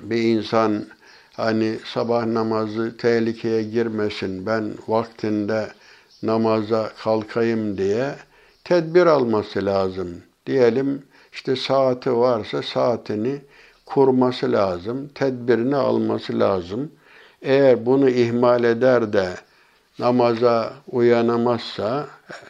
bir 0.00 0.22
insan 0.22 0.84
hani 1.32 1.76
sabah 1.84 2.26
namazı 2.26 2.96
tehlikeye 2.96 3.62
girmesin, 3.62 4.46
ben 4.46 4.74
vaktinde 4.88 5.68
namaza 6.22 6.92
kalkayım 7.02 7.78
diye 7.78 8.14
tedbir 8.64 9.06
alması 9.06 9.64
lazım. 9.66 10.22
Diyelim 10.46 11.02
işte 11.32 11.56
saati 11.56 12.16
varsa 12.16 12.62
saatini 12.62 13.38
kurması 13.86 14.52
lazım, 14.52 15.08
tedbirini 15.08 15.76
alması 15.76 16.38
lazım. 16.38 16.90
Eğer 17.42 17.86
bunu 17.86 18.08
ihmal 18.10 18.64
eder 18.64 19.12
de 19.12 19.28
namaza 19.98 20.72
uyanamazsa 20.90 22.06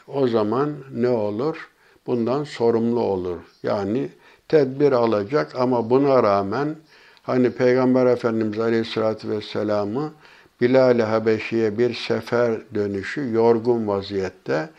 o 0.08 0.28
zaman 0.28 0.74
ne 0.92 1.08
olur? 1.08 1.68
Bundan 2.06 2.44
sorumlu 2.44 3.00
olur. 3.00 3.38
Yani 3.62 4.08
tedbir 4.48 4.92
alacak 4.92 5.56
ama 5.56 5.90
buna 5.90 6.22
rağmen 6.22 6.76
hani 7.22 7.50
Peygamber 7.50 8.06
Efendimiz 8.06 8.58
Aleyhisselatü 8.58 9.30
Vesselam'ı 9.30 10.12
Bilal-i 10.60 11.02
Habeşi'ye 11.02 11.78
bir 11.78 11.94
sefer 11.94 12.60
dönüşü 12.74 13.32
yorgun 13.32 13.86
vaziyette 13.86 14.70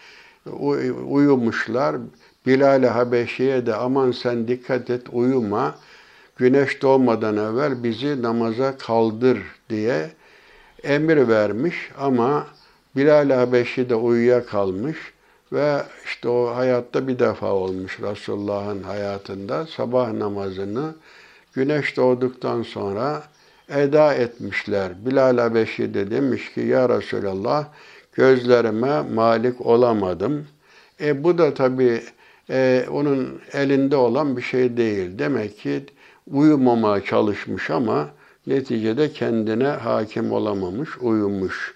uyumuşlar. 1.08 1.96
Bilal-i 2.46 2.88
Habeşi'ye 2.88 3.66
de 3.66 3.76
aman 3.76 4.12
sen 4.12 4.48
dikkat 4.48 4.90
et 4.90 5.02
uyuma, 5.12 5.76
güneş 6.36 6.82
doğmadan 6.82 7.38
evvel 7.38 7.84
bizi 7.84 8.22
namaza 8.22 8.78
kaldır 8.78 9.38
diye 9.70 10.10
emir 10.84 11.28
vermiş 11.28 11.92
ama 11.98 12.48
Bilal-i 12.96 13.34
Habeşi 13.34 13.90
de 13.90 13.96
uyuyakalmış 13.96 14.98
ve 15.54 15.82
işte 16.06 16.30
o 16.30 16.56
hayatta 16.56 17.08
bir 17.08 17.20
defa 17.20 17.52
olmuş 17.52 18.00
Resulullah'ın 18.00 18.84
hayatında 18.84 19.66
sabah 19.66 20.12
namazını 20.12 20.96
güneş 21.54 21.98
doğduktan 21.98 22.64
sonra 22.64 23.24
eda 23.70 24.14
etmişler. 24.14 24.92
Bilal 25.06 25.38
Habeşi 25.38 25.94
de 25.94 26.12
demiş 26.12 26.54
ki 26.54 26.62
ya 26.62 26.90
Resulallah 26.90 27.66
gözlerime 28.14 29.02
malik 29.02 29.66
olamadım. 29.66 30.48
E 31.02 31.24
bu 31.24 31.38
da 31.38 31.54
tabii 31.54 32.04
e, 32.50 32.86
onun 32.92 33.42
elinde 33.54 33.96
olan 33.96 34.38
bir 34.38 34.42
şey 34.42 34.78
değil. 34.78 35.20
Demek 35.20 35.58
ki 35.58 35.86
uyumamaya 36.32 37.04
çalışmış 37.04 37.70
ama 37.70 38.10
neticede 38.48 39.14
kendine 39.14 39.68
hakim 39.68 40.32
olamamış, 40.32 40.90
uyumuş. 41.02 41.74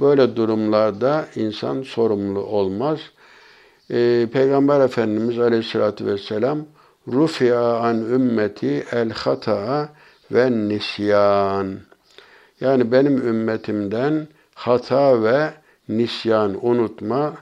Böyle 0.00 0.36
durumlarda 0.36 1.26
insan 1.36 1.82
sorumlu 1.82 2.40
olmaz. 2.40 3.00
Ee, 3.90 4.28
Peygamber 4.32 4.80
Efendimiz 4.80 5.38
Aleyhisselatü 5.38 6.06
Vesselam 6.06 6.58
Rufi'a 7.12 7.78
an 7.78 7.96
ümmeti 7.96 8.84
el 8.92 9.10
hata'a 9.10 9.88
ve 10.32 10.52
nisyan. 10.52 11.76
Yani 12.60 12.92
benim 12.92 13.28
ümmetimden 13.28 14.28
hata 14.54 15.22
ve 15.22 15.50
nisyan, 15.88 16.66
unutma 16.66 17.34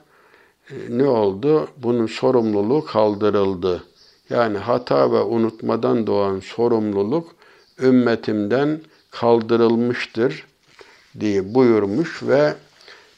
e, 0.69 0.75
ne 0.89 1.07
oldu? 1.07 1.67
Bunun 1.77 2.05
sorumluluğu 2.05 2.85
kaldırıldı. 2.85 3.83
Yani 4.29 4.57
hata 4.57 5.11
ve 5.11 5.21
unutmadan 5.21 6.07
doğan 6.07 6.39
sorumluluk 6.39 7.35
ümmetimden 7.81 8.79
kaldırılmıştır 9.11 10.45
diye 11.19 11.53
buyurmuş 11.53 12.23
ve 12.23 12.53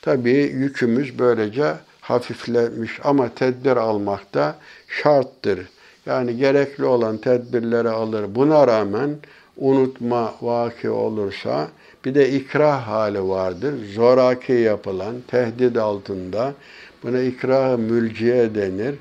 tabii 0.02 0.52
yükümüz 0.54 1.20
böylece 1.20 1.74
hafiflemiş 2.02 3.00
ama 3.04 3.30
tedbir 3.30 3.78
almak 3.78 4.34
da 4.34 4.56
şarttır. 4.88 5.60
Yani 6.06 6.38
gerekli 6.38 6.86
olan 6.86 7.18
tedbirleri 7.18 7.90
alır. 7.90 8.36
Buna 8.36 8.68
rağmen 8.68 9.10
unutma 9.58 10.34
vaki 10.42 10.90
olursa 10.90 11.68
bir 12.06 12.16
de 12.16 12.30
ikrah 12.30 12.88
hali 12.88 13.28
vardır. 13.28 13.74
Zoraki 13.94 14.54
yapılan, 14.54 15.16
tehdit 15.28 15.78
altında 15.78 16.54
buna 17.04 17.20
ikrah 17.20 17.78
mülciye 17.78 18.56
denir. 18.56 18.96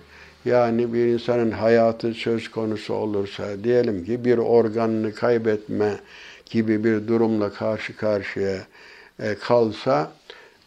Yani 0.48 0.92
bir 0.94 1.06
insanın 1.06 1.50
hayatı 1.50 2.14
söz 2.14 2.50
konusu 2.50 2.94
olursa 2.94 3.64
diyelim 3.64 4.04
ki 4.04 4.24
bir 4.24 4.38
organını 4.38 5.14
kaybetme 5.14 5.94
gibi 6.50 6.84
bir 6.84 7.08
durumla 7.08 7.52
karşı 7.52 7.96
karşıya 7.96 8.58
e, 9.20 9.34
kalsa 9.34 10.12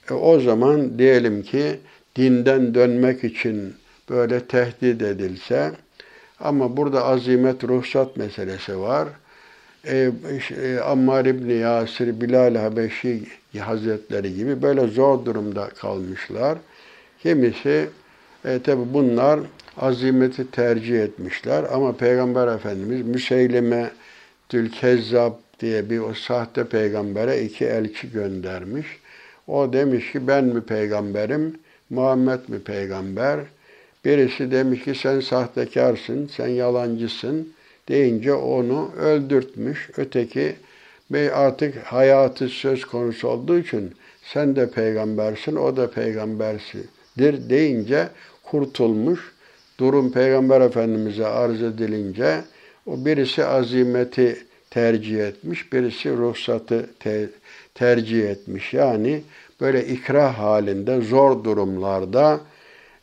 e, 0.09 0.13
o 0.13 0.39
zaman 0.39 0.99
diyelim 0.99 1.43
ki 1.43 1.79
dinden 2.15 2.73
dönmek 2.73 3.23
için 3.23 3.73
böyle 4.09 4.39
tehdit 4.39 5.01
edilse 5.01 5.71
ama 6.39 6.77
burada 6.77 7.05
azimet 7.05 7.63
ruhsat 7.63 8.17
meselesi 8.17 8.79
var. 8.79 9.07
E, 9.87 10.11
Ammar 10.85 11.25
İbni 11.25 11.53
Yasir, 11.53 12.21
Bilal 12.21 12.55
Habeşi 12.55 13.23
Hazretleri 13.59 14.35
gibi 14.35 14.61
böyle 14.61 14.87
zor 14.87 15.25
durumda 15.25 15.69
kalmışlar. 15.69 16.57
Kimisi 17.23 17.89
e, 18.45 18.59
tabi 18.59 18.93
bunlar 18.93 19.39
azimeti 19.77 20.51
tercih 20.51 21.03
etmişler 21.03 21.65
ama 21.71 21.97
Peygamber 21.97 22.47
Efendimiz 22.47 23.01
Müseylime 23.01 23.91
Tülkezzab 24.49 25.33
diye 25.59 25.89
bir 25.89 25.99
o 25.99 26.13
sahte 26.13 26.63
peygambere 26.63 27.41
iki 27.41 27.65
elçi 27.65 28.11
göndermiş. 28.11 28.87
O 29.47 29.73
demiş 29.73 30.11
ki 30.11 30.27
ben 30.27 30.43
mi 30.43 30.61
peygamberim, 30.61 31.59
Muhammed 31.89 32.39
mi 32.47 32.59
peygamber? 32.59 33.39
Birisi 34.05 34.51
demiş 34.51 34.83
ki 34.83 34.95
sen 34.95 35.19
sahtekarsın, 35.19 36.29
sen 36.37 36.47
yalancısın 36.47 37.53
deyince 37.89 38.33
onu 38.33 38.91
öldürtmüş. 38.99 39.89
Öteki 39.97 40.55
ve 41.11 41.33
artık 41.33 41.77
hayatı 41.77 42.47
söz 42.47 42.85
konusu 42.85 43.27
olduğu 43.27 43.59
için 43.59 43.91
sen 44.23 44.55
de 44.55 44.69
peygambersin, 44.69 45.55
o 45.55 45.77
da 45.77 45.91
peygambersidir 45.91 47.49
deyince 47.49 48.09
kurtulmuş. 48.51 49.31
Durum 49.79 50.11
Peygamber 50.11 50.61
Efendimiz'e 50.61 51.27
arz 51.27 51.63
edilince 51.63 52.41
o 52.85 53.05
birisi 53.05 53.45
azimeti 53.45 54.45
tercih 54.69 55.27
etmiş, 55.27 55.73
birisi 55.73 56.17
ruhsatı 56.17 56.89
te- 56.99 57.29
tercih 57.75 58.29
etmiş. 58.29 58.73
Yani 58.73 59.21
böyle 59.61 59.87
ikrah 59.87 60.39
halinde 60.39 61.01
zor 61.01 61.43
durumlarda 61.43 62.39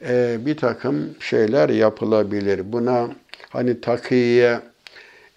e, 0.09 0.39
bir 0.47 0.57
takım 0.57 1.11
şeyler 1.21 1.69
yapılabilir. 1.69 2.73
Buna 2.73 3.09
hani 3.51 3.81
takiye 3.81 4.61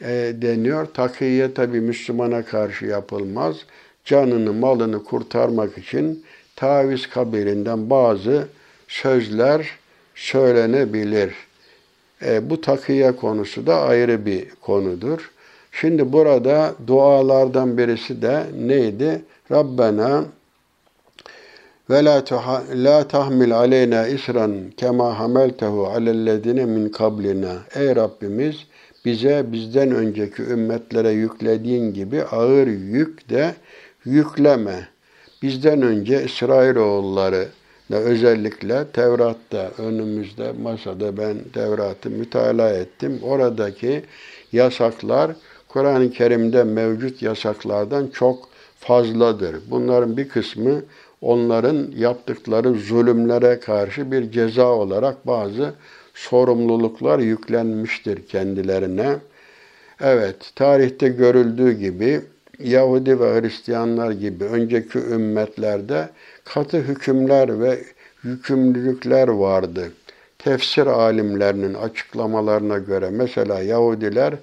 e, 0.02 0.34
deniyor. 0.42 0.86
Takiye 0.86 1.54
tabi 1.54 1.82
Müslümana 1.82 2.46
karşı 2.46 2.86
yapılmaz. 2.86 3.56
Canını, 4.06 4.54
malını 4.54 5.04
kurtarmak 5.04 5.78
için 5.78 6.26
taviz 6.56 7.10
kabilinden 7.10 7.90
bazı 7.90 8.48
sözler 8.88 9.81
söylenebilir. 10.22 11.34
E, 12.26 12.50
bu 12.50 12.62
takiye 12.62 13.12
konusu 13.12 13.68
da 13.68 13.82
ayrı 13.82 14.26
bir 14.26 14.50
konudur. 14.62 15.32
Şimdi 15.72 16.14
burada 16.14 16.76
dualardan 16.88 17.78
birisi 17.78 18.22
de 18.22 18.44
neydi? 18.60 19.22
Rabbena 19.52 20.26
ve 21.90 22.06
la, 22.06 22.24
la 22.74 23.08
tahmil 23.08 23.56
aleyna 23.56 24.08
isran 24.08 24.72
kema 24.78 25.20
hameltehu 25.20 25.88
alellezine 25.88 26.66
min 26.66 26.90
kablina. 26.90 27.54
Ey 27.76 27.96
Rabbimiz 27.96 28.56
bize 29.06 29.46
bizden 29.52 29.92
önceki 29.92 30.42
ümmetlere 30.42 31.10
yüklediğin 31.10 31.94
gibi 31.94 32.24
ağır 32.24 32.68
yük 32.68 33.30
de 33.30 33.56
yükleme. 34.06 34.88
Bizden 35.42 35.82
önce 35.82 36.24
İsrailoğulları 36.24 37.48
özellikle 37.96 38.88
Tevrat'ta 38.88 39.72
önümüzde 39.78 40.52
masada 40.52 41.18
ben 41.18 41.38
Tevrat'ı 41.54 42.10
mütalaa 42.10 42.70
ettim. 42.70 43.20
Oradaki 43.24 44.04
yasaklar 44.52 45.32
Kur'an-ı 45.68 46.12
Kerim'de 46.12 46.64
mevcut 46.64 47.22
yasaklardan 47.22 48.08
çok 48.08 48.50
fazladır. 48.80 49.56
Bunların 49.70 50.18
bir 50.18 50.30
kısmı 50.30 50.82
onların 51.22 51.92
yaptıkları 51.98 52.74
zulümlere 52.74 53.60
karşı 53.60 54.12
bir 54.12 54.32
ceza 54.32 54.66
olarak 54.66 55.28
bazı 55.28 55.74
sorumluluklar 56.14 57.20
yüklenmiştir 57.20 58.28
kendilerine. 58.28 59.16
Evet, 60.02 60.52
tarihte 60.56 61.08
görüldüğü 61.08 61.72
gibi 61.72 62.22
Yahudi 62.60 63.20
ve 63.20 63.42
Hristiyanlar 63.42 64.12
gibi 64.12 64.44
önceki 64.44 65.00
ümmetlerde 65.00 66.10
katı 66.46 66.78
hükümler 66.78 67.60
ve 67.60 67.80
yükümlülükler 68.24 69.28
vardı. 69.28 69.92
Tefsir 70.40 70.88
alimlerinin 70.88 71.74
açıklamalarına 71.74 72.78
göre 72.78 73.10
mesela 73.10 73.62
Yahudiler 73.62 74.34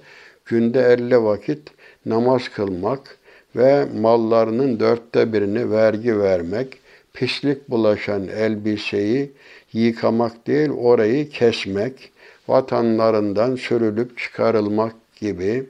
günde 0.45 0.81
50 0.81 1.23
vakit 1.23 1.59
namaz 2.05 2.49
kılmak 2.49 3.17
ve 3.55 3.85
mallarının 4.01 4.79
dörtte 4.79 5.33
birini 5.33 5.71
vergi 5.71 6.19
vermek, 6.19 6.79
pislik 7.13 7.69
bulaşan 7.69 8.27
elbiseyi 8.27 9.31
yıkamak 9.73 10.47
değil 10.47 10.69
orayı 10.69 11.29
kesmek, 11.29 12.11
vatanlarından 12.47 13.55
sürülüp 13.55 14.17
çıkarılmak 14.17 14.95
gibi 15.15 15.65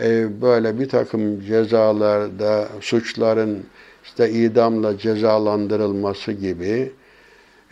e, 0.00 0.40
böyle 0.42 0.80
bir 0.80 0.88
takım 0.88 1.40
cezalarda 1.40 2.68
suçların 2.80 3.64
işte 4.04 4.30
idamla 4.30 4.98
cezalandırılması 4.98 6.32
gibi 6.32 6.92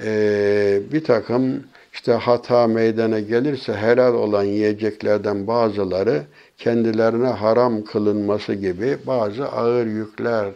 e, 0.05 0.81
bir 0.93 1.05
takım 1.05 1.65
işte 1.93 2.13
hata 2.13 2.67
meydana 2.67 3.21
gelirse 3.21 3.75
helal 3.75 4.15
olan 4.15 4.45
yiyeceklerden 4.45 5.47
bazıları 5.47 6.23
kendilerine 6.59 7.29
haram 7.29 7.85
kılınması 7.85 8.55
gibi 8.55 8.99
bazı 9.07 9.49
ağır 9.49 9.87
yükler. 9.87 10.53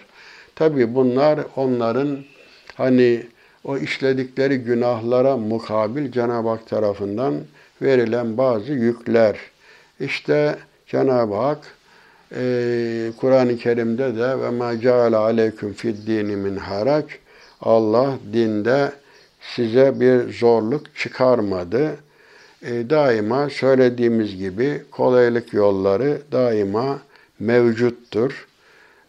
Tabi 0.54 0.94
bunlar 0.94 1.40
onların 1.56 2.18
hani 2.74 3.26
o 3.64 3.76
işledikleri 3.78 4.58
günahlara 4.58 5.36
mukabil 5.36 6.12
Cenab-ı 6.12 6.48
Hak 6.48 6.66
tarafından 6.68 7.34
verilen 7.82 8.38
bazı 8.38 8.72
yükler. 8.72 9.36
İşte 10.00 10.56
Cenab-ı 10.86 11.34
Hak 11.34 11.58
e, 12.36 13.12
Kur'an-ı 13.20 13.56
Kerim'de 13.56 14.16
de 14.16 14.40
ve 14.40 14.50
ma 14.50 14.80
ceale 14.80 15.16
aleyküm 15.16 15.72
fid 15.72 16.06
dini 16.06 16.36
min 16.36 16.56
harac 16.56 17.06
Allah 17.60 18.18
dinde 18.32 18.92
size 19.40 20.00
bir 20.00 20.32
zorluk 20.32 20.96
çıkarmadı. 20.96 21.96
E, 22.62 22.90
daima 22.90 23.50
söylediğimiz 23.50 24.36
gibi 24.36 24.82
kolaylık 24.90 25.52
yolları 25.52 26.22
daima 26.32 26.98
mevcuttur. 27.40 28.46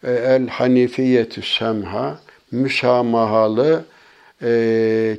E, 0.04 0.12
el 0.12 0.48
hanifiyetü 0.48 1.42
semha 1.42 2.18
müsamahalı 2.52 3.84
e, 4.42 4.48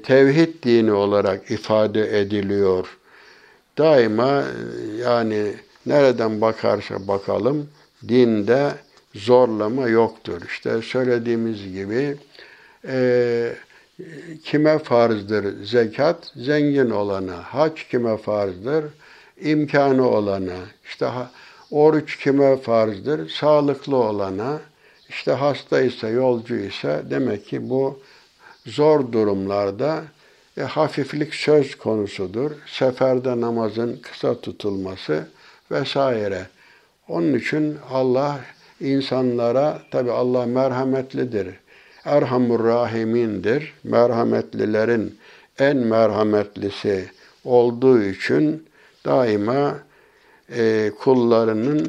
tevhid 0.04 0.64
dini 0.64 0.92
olarak 0.92 1.52
ifade 1.52 2.20
ediliyor. 2.20 2.98
Daima 3.78 4.44
yani 5.04 5.54
nereden 5.86 6.42
bakarsa 6.42 7.08
bakalım 7.08 7.68
dinde 8.08 8.72
zorlama 9.16 9.88
yoktur. 9.88 10.42
İşte 10.48 10.82
söylediğimiz 10.82 11.74
gibi 11.74 12.18
e, 12.88 13.56
kime 14.44 14.80
farzdır 14.80 15.64
zekat? 15.64 16.32
Zengin 16.36 16.90
olana. 16.90 17.38
Hac 17.38 17.84
kime 17.90 18.18
farzdır? 18.18 18.86
İmkanı 19.42 20.10
olana. 20.10 20.58
İşte 20.86 21.10
oruç 21.72 22.18
kime 22.18 22.58
farzdır? 22.58 23.30
Sağlıklı 23.30 23.96
olana. 23.96 24.60
İşte 25.10 25.32
hasta 25.32 25.82
ise, 25.82 26.08
yolcu 26.08 26.56
ise 26.56 27.02
demek 27.10 27.46
ki 27.46 27.70
bu 27.70 28.00
zor 28.66 29.12
durumlarda 29.12 30.04
e, 30.58 30.62
hafiflik 30.62 31.36
söz 31.36 31.76
konusudur. 31.76 32.52
Seferde 32.68 33.42
namazın 33.42 34.00
kısa 34.02 34.42
tutulması 34.42 35.28
vesaire. 35.72 36.48
Onun 37.10 37.34
için 37.34 37.78
Allah 37.92 38.40
insanlara, 38.80 39.80
tabi 39.92 40.12
Allah 40.12 40.46
merhametlidir. 40.46 41.48
Erhamur 42.06 42.64
Rahimindir. 42.64 43.74
Merhametlilerin 43.84 45.18
en 45.60 45.78
merhametlisi 45.78 47.10
olduğu 47.44 48.04
için 48.04 48.68
daima 49.06 49.80
e, 50.56 50.92
kullarının 51.00 51.88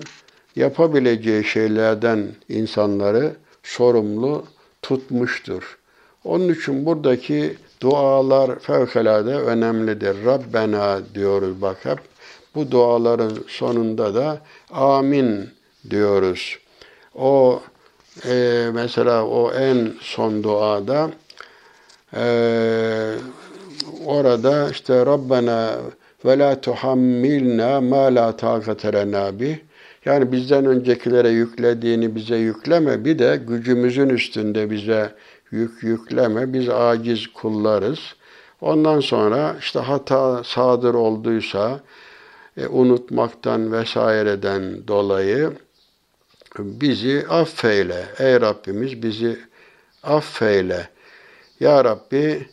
yapabileceği 0.56 1.44
şeylerden 1.44 2.28
insanları 2.48 3.32
sorumlu 3.62 4.44
tutmuştur. 4.82 5.78
Onun 6.24 6.48
için 6.48 6.86
buradaki 6.86 7.56
dualar 7.80 8.58
fevkalade 8.58 9.34
önemlidir. 9.34 10.24
Rabbena 10.24 11.00
diyoruz 11.14 11.62
bak 11.62 11.84
hep. 11.84 11.98
Bu 12.58 12.70
duaların 12.70 13.32
sonunda 13.48 14.14
da 14.14 14.38
amin 14.70 15.48
diyoruz. 15.90 16.58
O 17.14 17.62
e, 18.28 18.68
mesela 18.74 19.26
o 19.26 19.52
en 19.52 19.92
son 20.00 20.42
duada 20.42 21.10
e, 22.16 22.24
orada 24.06 24.70
işte 24.70 25.06
Rabbena 25.06 25.76
ve 26.24 26.38
la 26.38 26.60
tuhammilna 26.60 27.80
ma 27.80 28.14
la 28.14 28.36
taqate 28.36 28.92
lena 28.92 29.40
bih 29.40 29.58
yani 30.04 30.32
bizden 30.32 30.66
öncekilere 30.66 31.28
yüklediğini 31.28 32.14
bize 32.14 32.36
yükleme, 32.36 33.04
bir 33.04 33.18
de 33.18 33.40
gücümüzün 33.48 34.08
üstünde 34.08 34.70
bize 34.70 35.14
yük 35.50 35.82
yükleme. 35.82 36.52
Biz 36.52 36.68
aciz 36.68 37.26
kullarız. 37.26 37.98
Ondan 38.60 39.00
sonra 39.00 39.56
işte 39.60 39.78
hata 39.78 40.44
sadır 40.44 40.94
olduysa, 40.94 41.80
e, 42.58 42.66
unutmaktan 42.66 43.72
vesaireden 43.72 44.88
dolayı 44.88 45.52
bizi 46.58 47.24
affeyle. 47.28 48.04
Ey 48.18 48.40
Rabbimiz 48.40 49.02
bizi 49.02 49.38
affeyle. 50.02 50.88
Ya 51.60 51.84
Rabbi 51.84 52.48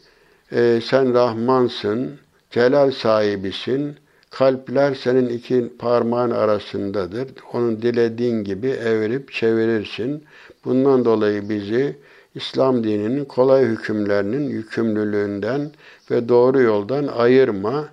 e, 0.51 0.81
sen 0.83 1.13
Rahmansın, 1.13 2.19
celal 2.51 2.91
sahibisin, 2.91 3.97
Kalpler 4.37 4.95
senin 4.95 5.29
iki 5.29 5.73
parmağın 5.79 6.31
arasındadır. 6.31 7.27
Onu 7.53 7.81
dilediğin 7.81 8.43
gibi 8.43 8.67
evirip 8.67 9.31
çevirirsin. 9.31 10.23
Bundan 10.65 11.05
dolayı 11.05 11.49
bizi 11.49 11.97
İslam 12.35 12.83
dininin 12.83 13.25
kolay 13.25 13.65
hükümlerinin 13.65 14.49
yükümlülüğünden 14.49 15.71
ve 16.11 16.29
doğru 16.29 16.61
yoldan 16.61 17.07
ayırma. 17.07 17.89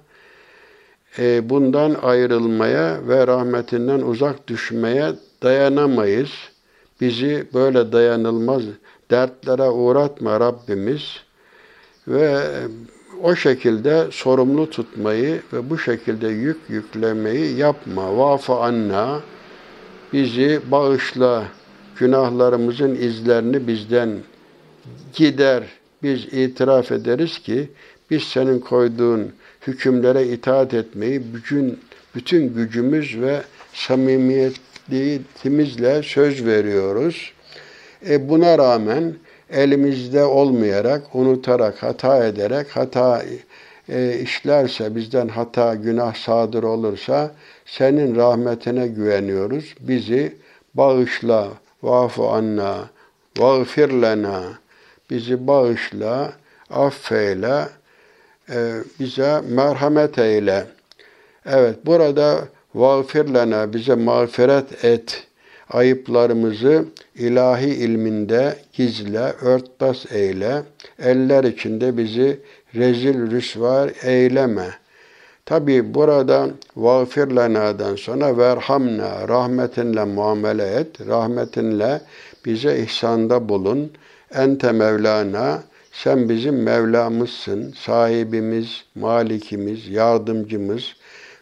E, 1.19 1.51
bundan 1.51 1.97
ayrılmaya 2.03 3.09
ve 3.09 3.27
rahmetinden 3.27 4.01
uzak 4.01 4.49
düşmeye 4.49 5.13
dayanamayız. 5.43 6.31
Bizi 7.01 7.47
böyle 7.55 7.93
dayanılmaz 7.93 8.63
dertlere 9.11 9.71
uğratma 9.71 10.41
Rabbimiz 10.41 11.21
ve 12.09 12.43
o 13.23 13.37
şekilde 13.37 14.07
sorumlu 14.11 14.71
tutmayı 14.71 15.43
ve 15.53 15.71
bu 15.71 15.79
şekilde 15.79 16.29
yük 16.29 16.59
yüklemeyi 16.69 17.57
yapma. 17.57 18.19
Vafa 18.19 18.61
anna 18.61 19.21
bizi 20.13 20.61
bağışla 20.71 21.45
günahlarımızın 21.97 22.95
izlerini 22.95 23.67
bizden 23.67 24.19
gider. 25.15 25.65
Biz 26.03 26.25
itiraf 26.25 26.93
ederiz 26.93 27.39
ki 27.39 27.71
biz 28.13 28.23
senin 28.23 28.59
koyduğun 28.59 29.33
hükümlere 29.67 30.27
itaat 30.27 30.75
etmeyi 30.75 31.35
bütün 31.35 31.81
bütün 32.15 32.55
gücümüz 32.55 33.21
ve 33.21 33.43
samimiyetimizle 33.75 36.03
söz 36.03 36.47
veriyoruz. 36.47 37.33
E 38.09 38.29
buna 38.29 38.59
rağmen 38.59 39.15
elimizde 39.51 40.25
olmayarak, 40.25 41.15
unutarak, 41.15 41.83
hata 41.83 42.27
ederek, 42.27 42.77
hata 42.77 43.23
e, 43.89 44.19
işlerse, 44.19 44.97
bizden 44.97 45.29
hata, 45.29 45.75
günah 45.75 46.15
sadır 46.15 46.63
olursa 46.63 47.35
senin 47.67 48.17
rahmetine 48.17 48.87
güveniyoruz. 48.87 49.75
Bizi 49.81 50.37
bağışla, 50.75 51.49
vafu 51.83 52.29
anna, 52.29 52.91
vağfir 53.39 53.91
lena, 53.91 54.43
bizi 55.11 55.47
bağışla, 55.47 56.33
affeyle, 56.71 57.69
bize 59.01 59.41
merhamet 59.49 60.19
eyle. 60.19 60.67
Evet, 61.47 61.87
burada 61.87 62.49
vağfir 62.75 63.35
lena, 63.35 63.73
bize 63.73 63.95
mağfiret 63.95 64.85
et, 64.85 65.27
ayıplarımızı 65.71 66.85
ilahi 67.15 67.69
ilminde 67.69 68.57
gizle, 68.73 69.33
örtbas 69.43 70.13
eyle, 70.13 70.63
eller 70.99 71.45
içinde 71.45 71.97
bizi 71.97 72.41
rezil 72.75 73.31
rüsvar 73.31 73.91
eyleme. 74.03 74.71
Tabi 75.47 75.95
burada 75.95 76.49
vağfir 76.77 77.37
lena'dan 77.37 77.97
sonra 77.97 78.39
verhamna, 78.39 79.29
rahmetinle 79.29 80.05
muamele 80.05 80.67
et, 80.67 81.07
rahmetinle 81.07 82.01
bize 82.45 82.79
ihsanda 82.79 83.49
bulun. 83.49 83.93
Ente 84.35 84.73
Mevlana, 84.73 85.63
sen 85.93 86.29
bizim 86.29 86.63
Mevlamızsın, 86.63 87.73
sahibimiz, 87.73 88.85
malikimiz, 88.95 89.89
yardımcımız 89.89 90.97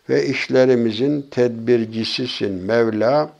ve 0.08 0.26
işlerimizin 0.26 1.22
tedbircisisin. 1.30 2.52
Mevla, 2.52 3.30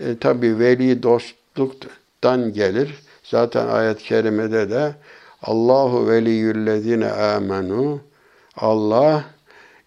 e, 0.00 0.18
tabi 0.18 0.58
veli 0.58 1.02
dostluktan 1.02 2.52
gelir. 2.52 2.94
Zaten 3.22 3.66
ayet-i 3.66 4.04
kerimede 4.04 4.70
de 4.70 4.94
Allahu 5.42 6.08
veliyyüllezine 6.08 7.10
amenu 7.10 8.00
Allah 8.56 9.24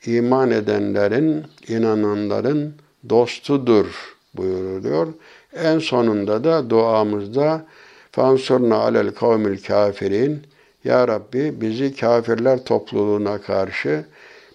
iman 0.05 0.51
edenlerin, 0.51 1.45
inananların 1.67 2.73
dostudur 3.09 4.15
buyuruluyor. 4.33 5.07
En 5.53 5.79
sonunda 5.79 6.43
da 6.43 6.69
duamızda 6.69 7.65
Fansurna 8.11 8.75
alel 8.75 9.11
kavmil 9.11 9.63
kafirin 9.63 10.46
Ya 10.87 11.07
Rabbi 11.07 11.61
bizi 11.61 11.95
kafirler 11.95 12.63
topluluğuna 12.63 13.41
karşı 13.41 14.05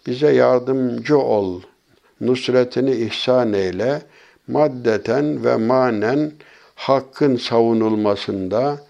bize 0.07 0.33
yardımcı 0.33 1.19
ol. 1.19 1.63
Nusretini 2.21 2.91
ihsan 2.91 3.53
eyle 3.53 4.03
maddeten 4.49 5.45
ve 5.45 5.57
manen 5.57 6.33
hakkın 6.75 7.37
savunulmasında, 7.37 8.81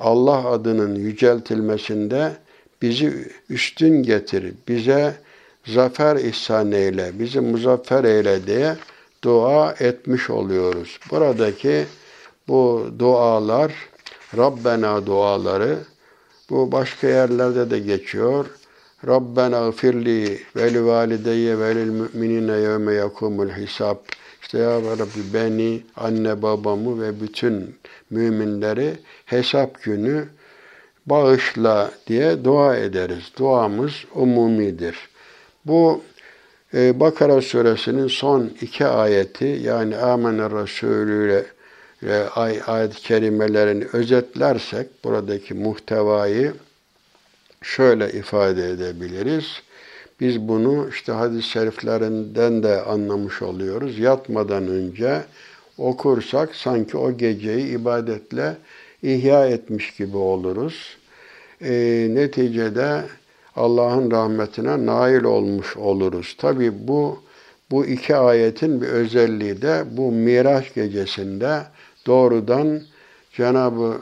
Allah 0.00 0.48
adının 0.48 0.94
yüceltilmesinde 0.94 2.32
bizi 2.82 3.32
üstün 3.50 4.02
getir, 4.02 4.54
bize 4.68 5.14
zafer 5.66 6.16
ihsan 6.16 6.72
eyle, 6.72 7.18
bizi 7.18 7.40
muzaffer 7.40 8.04
eyle 8.04 8.46
diye 8.46 8.76
dua 9.24 9.74
etmiş 9.80 10.30
oluyoruz. 10.30 10.98
Buradaki 11.10 11.86
bu 12.48 12.86
dualar, 12.98 13.72
Rabbena 14.36 15.06
duaları, 15.06 15.78
bu 16.50 16.72
başka 16.72 17.08
yerlerde 17.08 17.70
de 17.70 17.78
geçiyor. 17.78 18.46
Rabbena 19.06 19.68
gfirli 19.68 20.40
ve 20.56 20.74
li 20.74 20.86
valideyye 20.86 21.58
ve 21.58 21.74
lil 21.74 21.90
müminine 21.90 22.56
yevme 22.56 22.94
yakumul 22.94 23.48
hisab. 23.48 23.96
İşte 24.42 24.58
ya 24.58 24.80
Rabbi 24.80 25.34
beni, 25.34 25.82
anne 25.96 26.42
babamı 26.42 27.02
ve 27.02 27.20
bütün 27.20 27.76
müminleri 28.10 28.92
hesap 29.24 29.82
günü 29.82 30.28
bağışla 31.06 31.90
diye 32.06 32.44
dua 32.44 32.76
ederiz. 32.76 33.32
Duamız 33.38 33.92
umumidir. 34.14 34.96
Bu 35.64 36.02
e, 36.74 37.00
Bakara 37.00 37.42
suresinin 37.42 38.08
son 38.08 38.50
iki 38.60 38.86
ayeti 38.86 39.44
yani 39.44 39.96
Amener 39.96 40.52
Resulü 40.52 41.26
ile 41.26 41.44
ay, 42.34 42.60
ayet-i 42.66 43.02
kerimelerini 43.02 43.84
özetlersek 43.92 45.04
buradaki 45.04 45.54
muhtevayı 45.54 46.54
şöyle 47.62 48.12
ifade 48.12 48.70
edebiliriz. 48.70 49.62
Biz 50.20 50.40
bunu 50.40 50.88
işte 50.88 51.12
hadis-i 51.12 51.48
şeriflerinden 51.48 52.62
de 52.62 52.82
anlamış 52.82 53.42
oluyoruz. 53.42 53.98
Yatmadan 53.98 54.68
önce 54.68 55.24
okursak 55.78 56.54
sanki 56.54 56.96
o 56.96 57.16
geceyi 57.16 57.66
ibadetle 57.66 58.56
ihya 59.02 59.46
etmiş 59.46 59.96
gibi 59.96 60.16
oluruz. 60.16 60.96
E, 61.60 61.72
neticede 62.10 63.02
Allah'ın 63.56 64.10
rahmetine 64.10 64.86
nail 64.86 65.24
olmuş 65.24 65.76
oluruz. 65.76 66.36
Tabi 66.38 66.88
bu 66.88 67.22
bu 67.70 67.86
iki 67.86 68.16
ayetin 68.16 68.80
bir 68.80 68.86
özelliği 68.86 69.62
de 69.62 69.84
bu 69.90 70.12
Miraç 70.12 70.74
gecesinde 70.74 71.62
doğrudan 72.06 72.80
Cenab-ı 73.32 73.98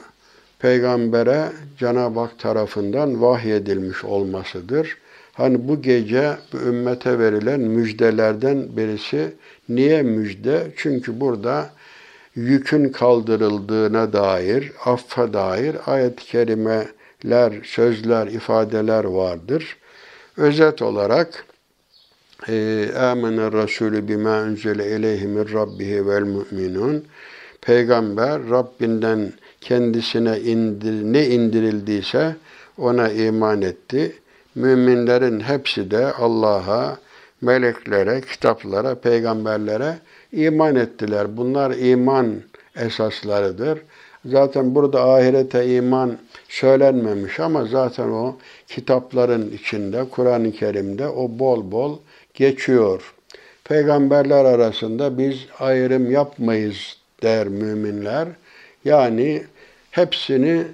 Peygamber'e 0.59 1.52
Cenab-ı 1.78 2.20
Hak 2.20 2.38
tarafından 2.38 3.22
vahyedilmiş 3.22 4.05
olmasıdır. 4.05 4.98
Hani 5.32 5.68
bu 5.68 5.82
gece 5.82 6.36
bu 6.52 6.57
ümmete 6.57 7.18
verilen 7.18 7.61
müjdelerden 7.61 8.76
birisi 8.76 9.32
niye 9.68 10.02
müjde? 10.02 10.72
Çünkü 10.76 11.20
burada 11.20 11.70
yükün 12.34 12.88
kaldırıldığına 12.88 14.12
dair, 14.12 14.72
affa 14.84 15.32
dair 15.32 15.76
ayet-i 15.86 16.24
kerimeler, 16.24 17.52
sözler, 17.64 18.26
ifadeler 18.26 19.05
vardır. 19.05 19.76
Özet 20.36 20.82
olarak 20.82 21.44
Âmene 22.96 23.52
Resulü 23.52 24.09
bima 24.09 24.42
unzile 24.42 24.96
ileyhi 24.96 25.26
min 25.26 25.52
rabbihi 25.52 26.09
vel 26.09 26.22
mu'minun 26.22 27.05
Peygamber 27.64 28.50
Rabbinden 28.50 29.32
kendisine 29.60 30.40
indir, 30.40 31.12
ne 31.12 31.26
indirildiyse 31.26 32.36
ona 32.78 33.08
iman 33.08 33.62
etti. 33.62 34.12
Müminlerin 34.54 35.40
hepsi 35.40 35.90
de 35.90 36.12
Allah'a, 36.12 36.96
meleklere, 37.40 38.20
kitaplara, 38.20 38.94
peygamberlere 38.94 39.98
iman 40.32 40.76
ettiler. 40.76 41.36
Bunlar 41.36 41.70
iman 41.70 42.34
esaslarıdır. 42.76 43.78
Zaten 44.24 44.74
burada 44.74 45.02
ahirete 45.10 45.76
iman 45.76 46.18
söylenmemiş 46.48 47.40
ama 47.40 47.64
zaten 47.64 48.08
o 48.10 48.36
kitapların 48.68 49.50
içinde, 49.50 50.04
Kur'an-ı 50.10 50.52
Kerim'de 50.52 51.08
o 51.08 51.38
bol 51.38 51.70
bol 51.70 51.98
geçiyor. 52.34 53.14
Peygamberler 53.64 54.44
arasında 54.44 55.18
biz 55.18 55.46
ayrım 55.58 56.10
yapmayız 56.10 57.03
der 57.24 57.48
müminler. 57.48 58.28
Yani 58.84 59.42
hepsini 59.90 60.64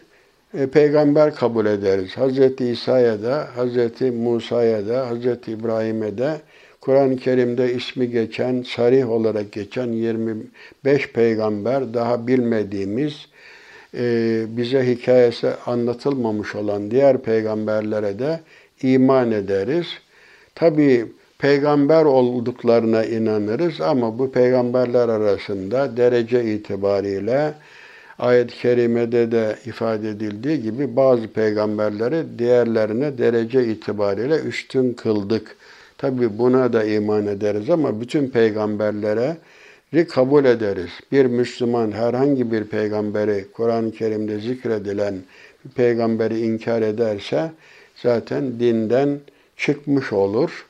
e, 0.55 0.67
peygamber 0.67 1.35
kabul 1.35 1.67
ederiz. 1.67 2.17
Hz. 2.17 2.61
İsa'ya 2.61 3.23
da, 3.23 3.49
Hz. 3.57 4.01
Musa'ya 4.15 4.89
da, 4.89 5.11
Hz. 5.11 5.49
İbrahim'e 5.49 6.19
de 6.19 6.41
Kur'an-ı 6.81 7.17
Kerim'de 7.17 7.75
ismi 7.75 8.11
geçen, 8.11 8.63
sarih 8.63 9.11
olarak 9.11 9.53
geçen 9.53 9.93
25 9.93 11.13
peygamber 11.13 11.95
daha 11.95 12.27
bilmediğimiz, 12.27 13.27
e, 13.95 14.45
bize 14.49 14.87
hikayesi 14.87 15.51
anlatılmamış 15.67 16.55
olan 16.55 16.91
diğer 16.91 17.19
peygamberlere 17.19 18.19
de 18.19 18.41
iman 18.83 19.33
ederiz. 19.33 19.87
Tabi 20.55 21.07
peygamber 21.41 22.05
olduklarına 22.05 23.05
inanırız 23.05 23.81
ama 23.81 24.19
bu 24.19 24.33
peygamberler 24.33 25.09
arasında 25.09 25.97
derece 25.97 26.45
itibariyle 26.45 27.55
ayet-i 28.19 28.55
kerimede 28.55 29.33
de 29.33 29.57
ifade 29.67 30.09
edildiği 30.09 30.63
gibi 30.63 30.97
bazı 30.97 31.29
peygamberleri 31.29 32.39
diğerlerine 32.39 33.19
derece 33.19 33.67
itibariyle 33.67 34.37
üstün 34.37 34.93
kıldık. 34.93 35.57
Tabi 35.99 36.39
buna 36.39 36.73
da 36.73 36.85
iman 36.85 37.27
ederiz 37.27 37.71
ama 37.71 38.01
bütün 38.01 38.29
peygamberlere 38.29 39.37
kabul 40.09 40.45
ederiz. 40.45 40.91
Bir 41.13 41.27
Müslüman 41.27 41.93
herhangi 41.93 42.53
bir 42.53 42.65
peygamberi 42.65 43.47
Kur'an-ı 43.53 43.93
Kerim'de 43.93 44.39
zikredilen 44.39 45.15
bir 45.65 45.71
peygamberi 45.71 46.41
inkar 46.41 46.83
ederse 46.83 47.51
zaten 47.97 48.61
dinden 48.61 49.19
çıkmış 49.57 50.13
olur. 50.13 50.67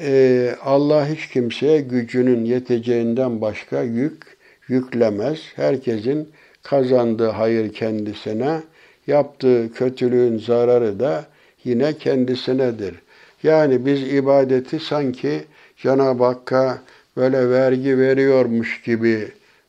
Ee, 0.00 0.56
Allah 0.62 1.08
hiç 1.08 1.28
kimseye 1.28 1.80
gücünün 1.80 2.44
yeteceğinden 2.44 3.40
başka 3.40 3.82
yük 3.82 4.22
yüklemez. 4.68 5.38
Herkesin 5.56 6.28
kazandığı 6.62 7.28
hayır 7.28 7.72
kendisine, 7.72 8.62
yaptığı 9.06 9.72
kötülüğün 9.72 10.38
zararı 10.38 11.00
da 11.00 11.24
yine 11.64 11.98
kendisinedir. 11.98 12.94
Yani 13.42 13.86
biz 13.86 14.12
ibadeti 14.12 14.80
sanki 14.80 15.44
Cenab-ı 15.76 16.24
Hakk'a 16.24 16.78
böyle 17.16 17.50
vergi 17.50 17.98
veriyormuş 17.98 18.82
gibi 18.82 19.28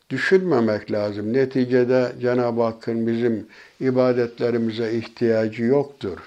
düşünmemek 0.09 0.91
lazım. 0.91 1.34
Neticede 1.34 2.11
Cenab-ı 2.21 2.61
Hakk'ın 2.61 3.07
bizim 3.07 3.47
ibadetlerimize 3.80 4.93
ihtiyacı 4.93 5.63
yoktur. 5.63 6.17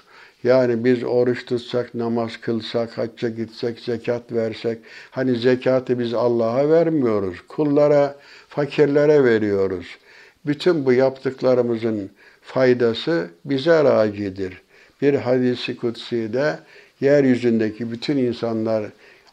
Yani 0.45 0.85
biz 0.85 1.05
oruç 1.05 1.47
tutsak, 1.47 1.95
namaz 1.95 2.37
kılsak, 2.41 2.99
hacca 2.99 3.29
gitsek, 3.29 3.79
zekat 3.81 4.33
versek, 4.33 4.79
hani 5.11 5.37
zekatı 5.37 5.99
biz 5.99 6.15
Allah'a 6.15 6.69
vermiyoruz. 6.69 7.37
Kullara, 7.49 8.17
fakirlere 8.49 9.25
veriyoruz. 9.25 9.87
Bütün 10.47 10.87
bu 10.87 10.93
yaptıklarımızın 10.93 12.11
faydası 12.43 13.31
bize 13.45 13.85
racidir. 13.85 14.63
Bir 15.03 15.15
hadisi 15.15 15.77
kutsi 15.77 16.33
de 16.33 16.59
yeryüzündeki 17.01 17.93
bütün 17.93 18.17
insanlar 18.17 18.85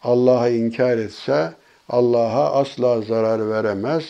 Allah'a 0.04 0.50
inkar 0.50 0.98
etse 0.98 1.52
Allah'a 1.90 2.52
asla 2.62 3.02
zarar 3.02 3.50
veremez. 3.50 4.04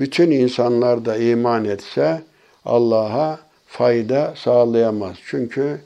Bütün 0.00 0.30
insanlar 0.30 1.04
da 1.04 1.16
iman 1.16 1.64
etse 1.64 2.22
Allah'a 2.64 3.40
fayda 3.66 4.34
sağlayamaz. 4.36 5.16
Çünkü 5.26 5.80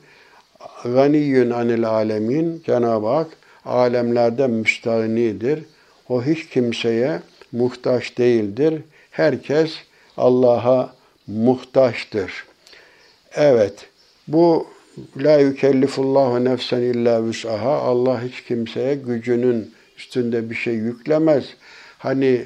ganiyyün 0.93 1.49
anil 1.49 1.89
alemin 1.89 2.61
Cenab-ı 2.65 3.07
Hak 3.07 3.27
alemlerden 3.65 4.49
müstahinidir. 4.49 5.59
O 6.09 6.23
hiç 6.23 6.49
kimseye 6.49 7.19
muhtaç 7.51 8.17
değildir. 8.17 8.81
Herkes 9.11 9.71
Allah'a 10.17 10.93
muhtaçtır. 11.27 12.45
Evet, 13.35 13.89
bu 14.27 14.67
la 15.17 15.37
yükellifullahu 15.39 16.45
nefsen 16.45 16.81
illa 16.81 17.25
vüs'aha. 17.25 17.71
Allah 17.71 18.23
hiç 18.23 18.43
kimseye 18.43 18.95
gücünün 18.95 19.73
üstünde 19.97 20.49
bir 20.49 20.55
şey 20.55 20.73
yüklemez. 20.73 21.45
Hani 21.97 22.41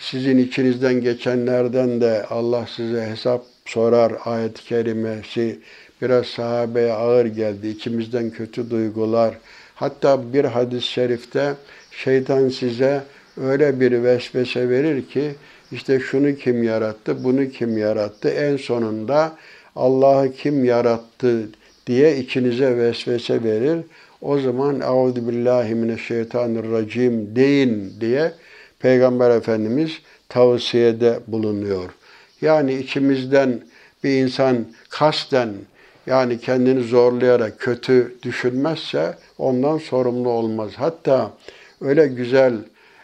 sizin 0.00 0.38
içinizden 0.38 1.00
geçenlerden 1.00 2.00
de 2.00 2.26
Allah 2.30 2.66
size 2.76 3.06
hesap 3.06 3.44
sorar 3.64 4.12
ayet-i 4.24 4.64
kerimesi 4.64 5.58
biraz 6.02 6.26
sahabeye 6.26 6.92
ağır 6.92 7.26
geldi. 7.26 7.68
İçimizden 7.68 8.30
kötü 8.30 8.70
duygular. 8.70 9.34
Hatta 9.74 10.32
bir 10.32 10.44
hadis-i 10.44 10.86
şerifte 10.86 11.54
şeytan 11.90 12.48
size 12.48 13.02
öyle 13.40 13.80
bir 13.80 14.02
vesvese 14.02 14.70
verir 14.70 15.06
ki 15.06 15.34
işte 15.72 16.00
şunu 16.00 16.34
kim 16.34 16.62
yarattı, 16.62 17.24
bunu 17.24 17.48
kim 17.48 17.78
yarattı. 17.78 18.28
En 18.28 18.56
sonunda 18.56 19.36
Allah'ı 19.76 20.32
kim 20.32 20.64
yarattı 20.64 21.48
diye 21.86 22.18
içinize 22.18 22.76
vesvese 22.76 23.44
verir. 23.44 23.78
O 24.20 24.38
zaman 24.38 24.80
Euzu 24.80 25.28
billahi 25.28 25.74
mineşşeytanirracim 25.74 27.36
deyin 27.36 27.92
diye 28.00 28.32
Peygamber 28.78 29.30
Efendimiz 29.30 29.92
tavsiyede 30.28 31.20
bulunuyor. 31.26 31.90
Yani 32.40 32.74
içimizden 32.74 33.60
bir 34.04 34.22
insan 34.22 34.66
kasten 34.90 35.48
yani 36.08 36.40
kendini 36.40 36.82
zorlayarak 36.82 37.58
kötü 37.58 38.16
düşünmezse 38.22 39.14
ondan 39.38 39.78
sorumlu 39.78 40.28
olmaz. 40.28 40.72
Hatta 40.76 41.32
öyle 41.80 42.06
güzel 42.06 42.54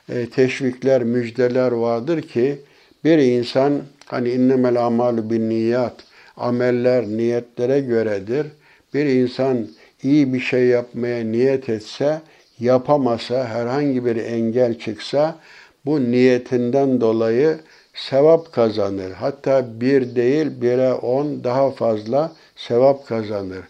e, 0.08 0.30
teşvikler, 0.30 1.04
müjdeler 1.04 1.72
vardır 1.72 2.22
ki 2.22 2.58
bir 3.04 3.18
insan 3.18 3.72
hani 4.06 4.30
innemel 4.30 4.86
amalu 4.86 5.30
bin 5.30 5.48
niyat 5.48 5.94
ameller 6.36 7.06
niyetlere 7.06 7.80
göredir. 7.80 8.46
Bir 8.94 9.06
insan 9.06 9.66
iyi 10.02 10.34
bir 10.34 10.40
şey 10.40 10.66
yapmaya 10.66 11.24
niyet 11.24 11.68
etse, 11.68 12.20
yapamasa, 12.60 13.48
herhangi 13.48 14.04
bir 14.04 14.16
engel 14.16 14.78
çıksa 14.78 15.38
bu 15.86 16.00
niyetinden 16.00 17.00
dolayı 17.00 17.56
sevap 17.94 18.52
kazanır. 18.52 19.10
Hatta 19.10 19.80
bir 19.80 20.14
değil 20.16 20.46
bire 20.60 20.92
on 20.92 21.44
daha 21.44 21.70
fazla 21.70 22.32
sevap 22.56 23.06
kazanır. 23.06 23.64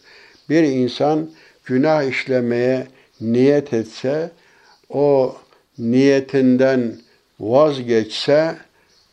Bir 0.48 0.62
insan 0.62 1.30
günah 1.64 2.02
işlemeye 2.02 2.86
niyet 3.20 3.72
etse, 3.72 4.30
o 4.88 5.36
niyetinden 5.78 6.94
vazgeçse, 7.40 8.54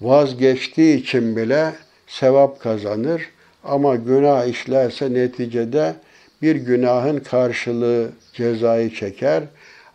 vazgeçtiği 0.02 0.98
için 0.98 1.36
bile 1.36 1.74
sevap 2.08 2.60
kazanır. 2.60 3.30
Ama 3.64 3.96
günah 3.96 4.46
işlerse 4.46 5.14
neticede 5.14 5.96
bir 6.42 6.56
günahın 6.56 7.20
karşılığı 7.20 8.10
cezayı 8.34 8.94
çeker. 8.94 9.44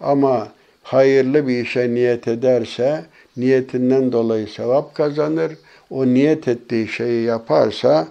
Ama 0.00 0.48
hayırlı 0.82 1.48
bir 1.48 1.62
işe 1.62 1.94
niyet 1.94 2.28
ederse 2.28 3.04
niyetinden 3.36 4.12
dolayı 4.12 4.48
sevap 4.48 4.94
kazanır. 4.94 5.52
O 5.90 6.06
niyet 6.06 6.48
ettiği 6.48 6.88
şeyi 6.88 7.24
yaparsa 7.24 8.08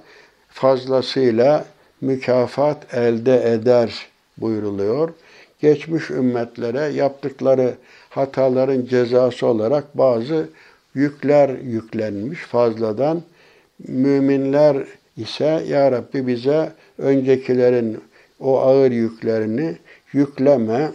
fazlasıyla 0.56 1.66
mükafat 2.02 2.94
elde 2.94 3.52
eder 3.54 4.06
buyuruluyor. 4.38 5.10
Geçmiş 5.60 6.10
ümmetlere 6.10 6.94
yaptıkları 6.94 7.74
hataların 8.10 8.86
cezası 8.86 9.48
olarak 9.48 9.98
bazı 9.98 10.50
yükler 10.94 11.50
yüklenmiş 11.50 12.40
fazladan. 12.40 13.22
Müminler 13.88 14.78
ise 15.18 15.64
Ya 15.68 15.92
Rabbi 15.92 16.28
bize 16.28 16.72
öncekilerin 16.98 18.02
o 18.40 18.60
ağır 18.60 18.92
yüklerini 18.92 19.76
yükleme, 20.14 20.92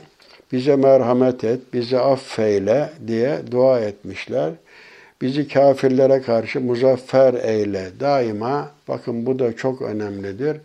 bize 0.53 0.77
merhamet 0.77 1.45
et, 1.45 1.61
bizi 1.73 1.99
affeyle 1.99 2.91
diye 3.07 3.39
dua 3.51 3.81
etmişler. 3.81 4.51
Bizi 5.21 5.49
kafirlere 5.49 6.23
karşı 6.23 6.61
muzaffer 6.61 7.35
eyle. 7.35 7.91
Daima, 8.01 8.71
bakın 8.89 9.27
bu 9.27 9.39
da 9.39 9.57
çok 9.57 9.83
önemlidir. 9.83 10.57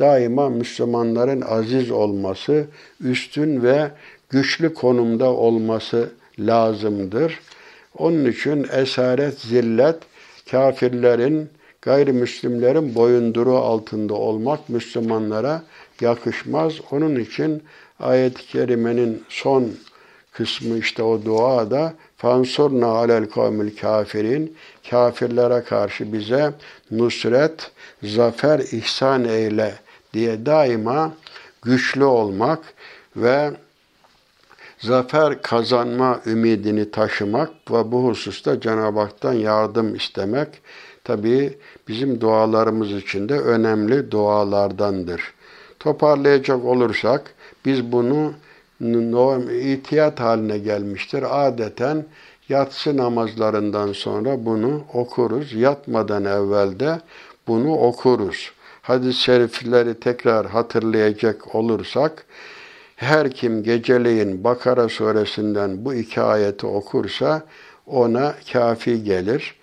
Daima 0.00 0.48
Müslümanların 0.48 1.40
aziz 1.40 1.90
olması, 1.90 2.66
üstün 3.00 3.62
ve 3.62 3.90
güçlü 4.30 4.74
konumda 4.74 5.32
olması 5.32 6.10
lazımdır. 6.38 7.40
Onun 7.98 8.24
için 8.24 8.66
esaret, 8.72 9.40
zillet, 9.40 9.96
kafirlerin, 10.50 11.48
gayrimüslimlerin 11.82 12.94
boyunduruğu 12.94 13.58
altında 13.58 14.14
olmak 14.14 14.68
Müslümanlara 14.68 15.62
yakışmaz. 16.00 16.74
Onun 16.90 17.16
için 17.16 17.62
ayet-i 18.00 18.46
kerimenin 18.46 19.22
son 19.28 19.70
kısmı 20.32 20.78
işte 20.78 21.02
o 21.02 21.24
duada 21.24 21.94
fansurna 22.24 22.86
alel 22.86 23.26
kavmil 23.26 23.76
kafirin 23.76 24.56
kafirlere 24.90 25.64
karşı 25.64 26.12
bize 26.12 26.52
nusret, 26.90 27.70
zafer 28.02 28.58
ihsan 28.58 29.24
eyle 29.24 29.74
diye 30.14 30.46
daima 30.46 31.12
güçlü 31.62 32.04
olmak 32.04 32.58
ve 33.16 33.50
zafer 34.78 35.42
kazanma 35.42 36.20
ümidini 36.26 36.90
taşımak 36.90 37.50
ve 37.70 37.92
bu 37.92 38.04
hususta 38.04 38.60
Cenab-ı 38.60 39.00
Hak'tan 39.00 39.32
yardım 39.32 39.94
istemek 39.94 40.48
tabii 41.04 41.58
bizim 41.88 42.20
dualarımız 42.20 42.92
için 42.92 43.28
de 43.28 43.40
önemli 43.40 44.10
dualardandır. 44.10 45.34
Toparlayacak 45.80 46.64
olursak 46.64 47.34
biz 47.64 47.92
bunu 47.92 48.32
itiyat 49.50 50.20
haline 50.20 50.58
gelmiştir. 50.58 51.46
Adeten 51.46 52.04
yatsı 52.48 52.96
namazlarından 52.96 53.92
sonra 53.92 54.44
bunu 54.44 54.84
okuruz. 54.94 55.52
Yatmadan 55.52 56.24
evvel 56.24 56.80
de 56.80 57.00
bunu 57.48 57.76
okuruz. 57.76 58.52
Hadis-i 58.82 59.20
şerifleri 59.20 60.00
tekrar 60.00 60.46
hatırlayacak 60.46 61.54
olursak, 61.54 62.26
Her 62.96 63.30
kim 63.30 63.62
geceleyin 63.62 64.44
Bakara 64.44 64.88
suresinden 64.88 65.84
bu 65.84 65.94
iki 65.94 66.20
ayeti 66.20 66.66
okursa 66.66 67.42
ona 67.86 68.34
kafi 68.52 69.04
gelir. 69.04 69.54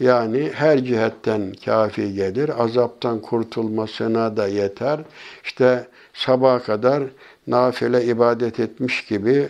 Yani 0.00 0.50
her 0.54 0.84
cihetten 0.84 1.52
kafi 1.64 2.14
gelir. 2.14 2.62
Azaptan 2.64 3.20
kurtulmasına 3.20 4.36
da 4.36 4.46
yeter. 4.46 5.00
İşte 5.44 5.86
sabaha 6.14 6.58
kadar 6.62 7.02
nafile 7.46 8.04
ibadet 8.04 8.60
etmiş 8.60 9.04
gibi 9.04 9.48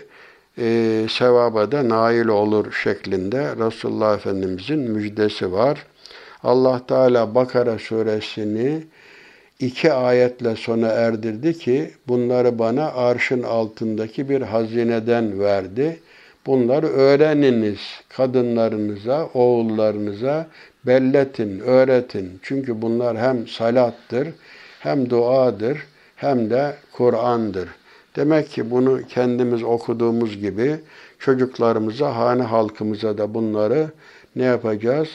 e, 0.59 1.07
sevaba 1.11 1.73
da 1.73 1.89
nail 1.89 2.27
olur 2.27 2.73
şeklinde 2.73 3.57
Resulullah 3.67 4.15
Efendimizin 4.15 4.79
müjdesi 4.79 5.53
var. 5.53 5.87
Allah 6.43 6.87
Teala 6.87 7.35
Bakara 7.35 7.79
suresini 7.79 8.83
iki 9.61 9.93
ayetle 9.93 10.57
sona 10.57 10.87
erdirdi 10.89 11.59
ki 11.59 11.91
bunları 12.09 12.59
bana 12.59 12.93
arşın 12.93 13.43
altındaki 13.43 14.29
bir 14.29 14.43
hazineden 14.43 15.41
verdi. 15.41 16.01
Bunları 16.47 16.87
öğreniniz 16.87 17.81
kadınlarınıza, 18.09 19.29
oğullarınıza 19.35 20.47
belletin, 20.87 21.61
öğretin. 21.61 22.41
Çünkü 22.43 22.83
bunlar 22.83 23.19
hem 23.19 23.47
salattır, 23.49 24.29
hem 24.81 25.11
duadır, 25.11 25.79
hem 26.17 26.51
de 26.51 26.75
Kur'an'dır. 26.93 27.69
Demek 28.17 28.51
ki 28.51 28.71
bunu 28.71 29.01
kendimiz 29.09 29.63
okuduğumuz 29.63 30.41
gibi 30.41 30.77
çocuklarımıza, 31.19 32.17
hane 32.17 32.43
halkımıza 32.43 33.19
da 33.19 33.35
bunları 33.35 33.91
ne 34.37 34.45
yapacağız? 34.45 35.09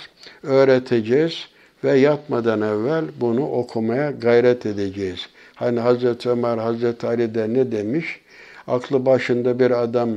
Öğreteceğiz 0.43 1.47
ve 1.83 1.97
yatmadan 1.97 2.61
evvel 2.61 3.05
bunu 3.21 3.51
okumaya 3.51 4.11
gayret 4.11 4.65
edeceğiz. 4.65 5.19
Hani 5.55 5.79
Hazreti 5.79 6.29
Ömer, 6.29 6.57
Hazreti 6.57 7.07
Ali 7.07 7.35
de 7.35 7.53
ne 7.53 7.71
demiş? 7.71 8.21
Aklı 8.67 9.05
başında 9.05 9.59
bir 9.59 9.83
adam 9.83 10.09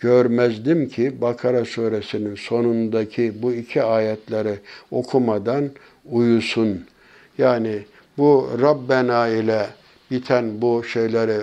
görmezdim 0.00 0.88
ki 0.88 1.20
Bakara 1.20 1.64
suresinin 1.64 2.34
sonundaki 2.34 3.42
bu 3.42 3.52
iki 3.52 3.82
ayetleri 3.82 4.58
okumadan 4.90 5.70
uyusun. 6.10 6.84
Yani 7.38 7.78
bu 8.18 8.50
Rabbena 8.60 9.28
ile 9.28 9.66
biten 10.10 10.62
bu 10.62 10.84
şeyleri 10.84 11.40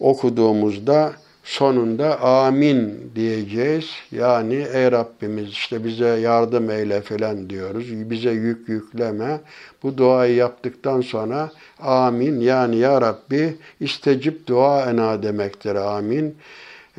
okuduğumuzda 0.00 1.12
sonunda 1.46 2.20
amin 2.20 3.10
diyeceğiz. 3.14 3.90
Yani 4.12 4.66
ey 4.72 4.92
Rabbimiz 4.92 5.48
işte 5.48 5.84
bize 5.84 6.08
yardım 6.08 6.70
eyle 6.70 7.00
falan 7.00 7.50
diyoruz. 7.50 8.10
Bize 8.10 8.30
yük 8.30 8.68
yükleme. 8.68 9.40
Bu 9.82 9.98
duayı 9.98 10.34
yaptıktan 10.34 11.00
sonra 11.00 11.50
amin 11.80 12.40
yani 12.40 12.76
ya 12.76 13.00
Rabbi 13.00 13.56
istecip 13.80 14.46
dua 14.46 14.90
ena 14.90 15.22
demektir 15.22 15.74
amin. 15.74 16.36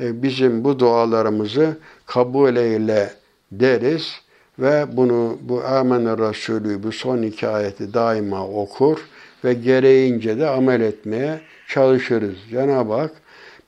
E, 0.00 0.22
bizim 0.22 0.64
bu 0.64 0.78
dualarımızı 0.78 1.76
kabul 2.06 2.56
eyle 2.56 3.12
deriz 3.52 4.20
ve 4.58 4.86
bunu 4.92 5.38
bu 5.40 5.64
Amener 5.64 6.18
Resulü 6.18 6.82
bu 6.82 6.92
son 6.92 7.22
iki 7.22 7.48
ayeti 7.48 7.94
daima 7.94 8.48
okur 8.48 8.98
ve 9.44 9.54
gereğince 9.54 10.38
de 10.38 10.48
amel 10.48 10.80
etmeye 10.80 11.40
çalışırız. 11.68 12.36
Cenab-ı 12.50 12.92
Hak 12.92 13.12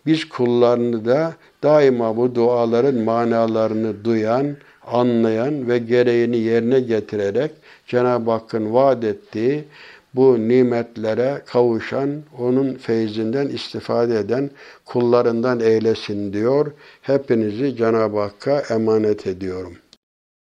biz 0.07 0.28
kullarını 0.28 1.05
da 1.05 1.34
daima 1.62 2.16
bu 2.16 2.34
duaların 2.34 2.94
manalarını 2.94 4.05
duyan, 4.05 4.57
anlayan 4.86 5.68
ve 5.68 5.78
gereğini 5.78 6.36
yerine 6.36 6.80
getirerek 6.80 7.51
Cenab-ı 7.86 8.30
Hakk'ın 8.30 8.74
vaat 8.74 9.05
ettiği 9.05 9.64
bu 10.14 10.48
nimetlere 10.48 11.42
kavuşan, 11.46 12.11
onun 12.38 12.74
feyzinden 12.74 13.48
istifade 13.48 14.18
eden 14.18 14.51
kullarından 14.84 15.61
eylesin 15.61 16.32
diyor. 16.32 16.72
Hepinizi 17.03 17.76
Cenab-ı 17.76 18.18
Hakk'a 18.18 18.62
emanet 18.74 19.26
ediyorum. 19.26 19.76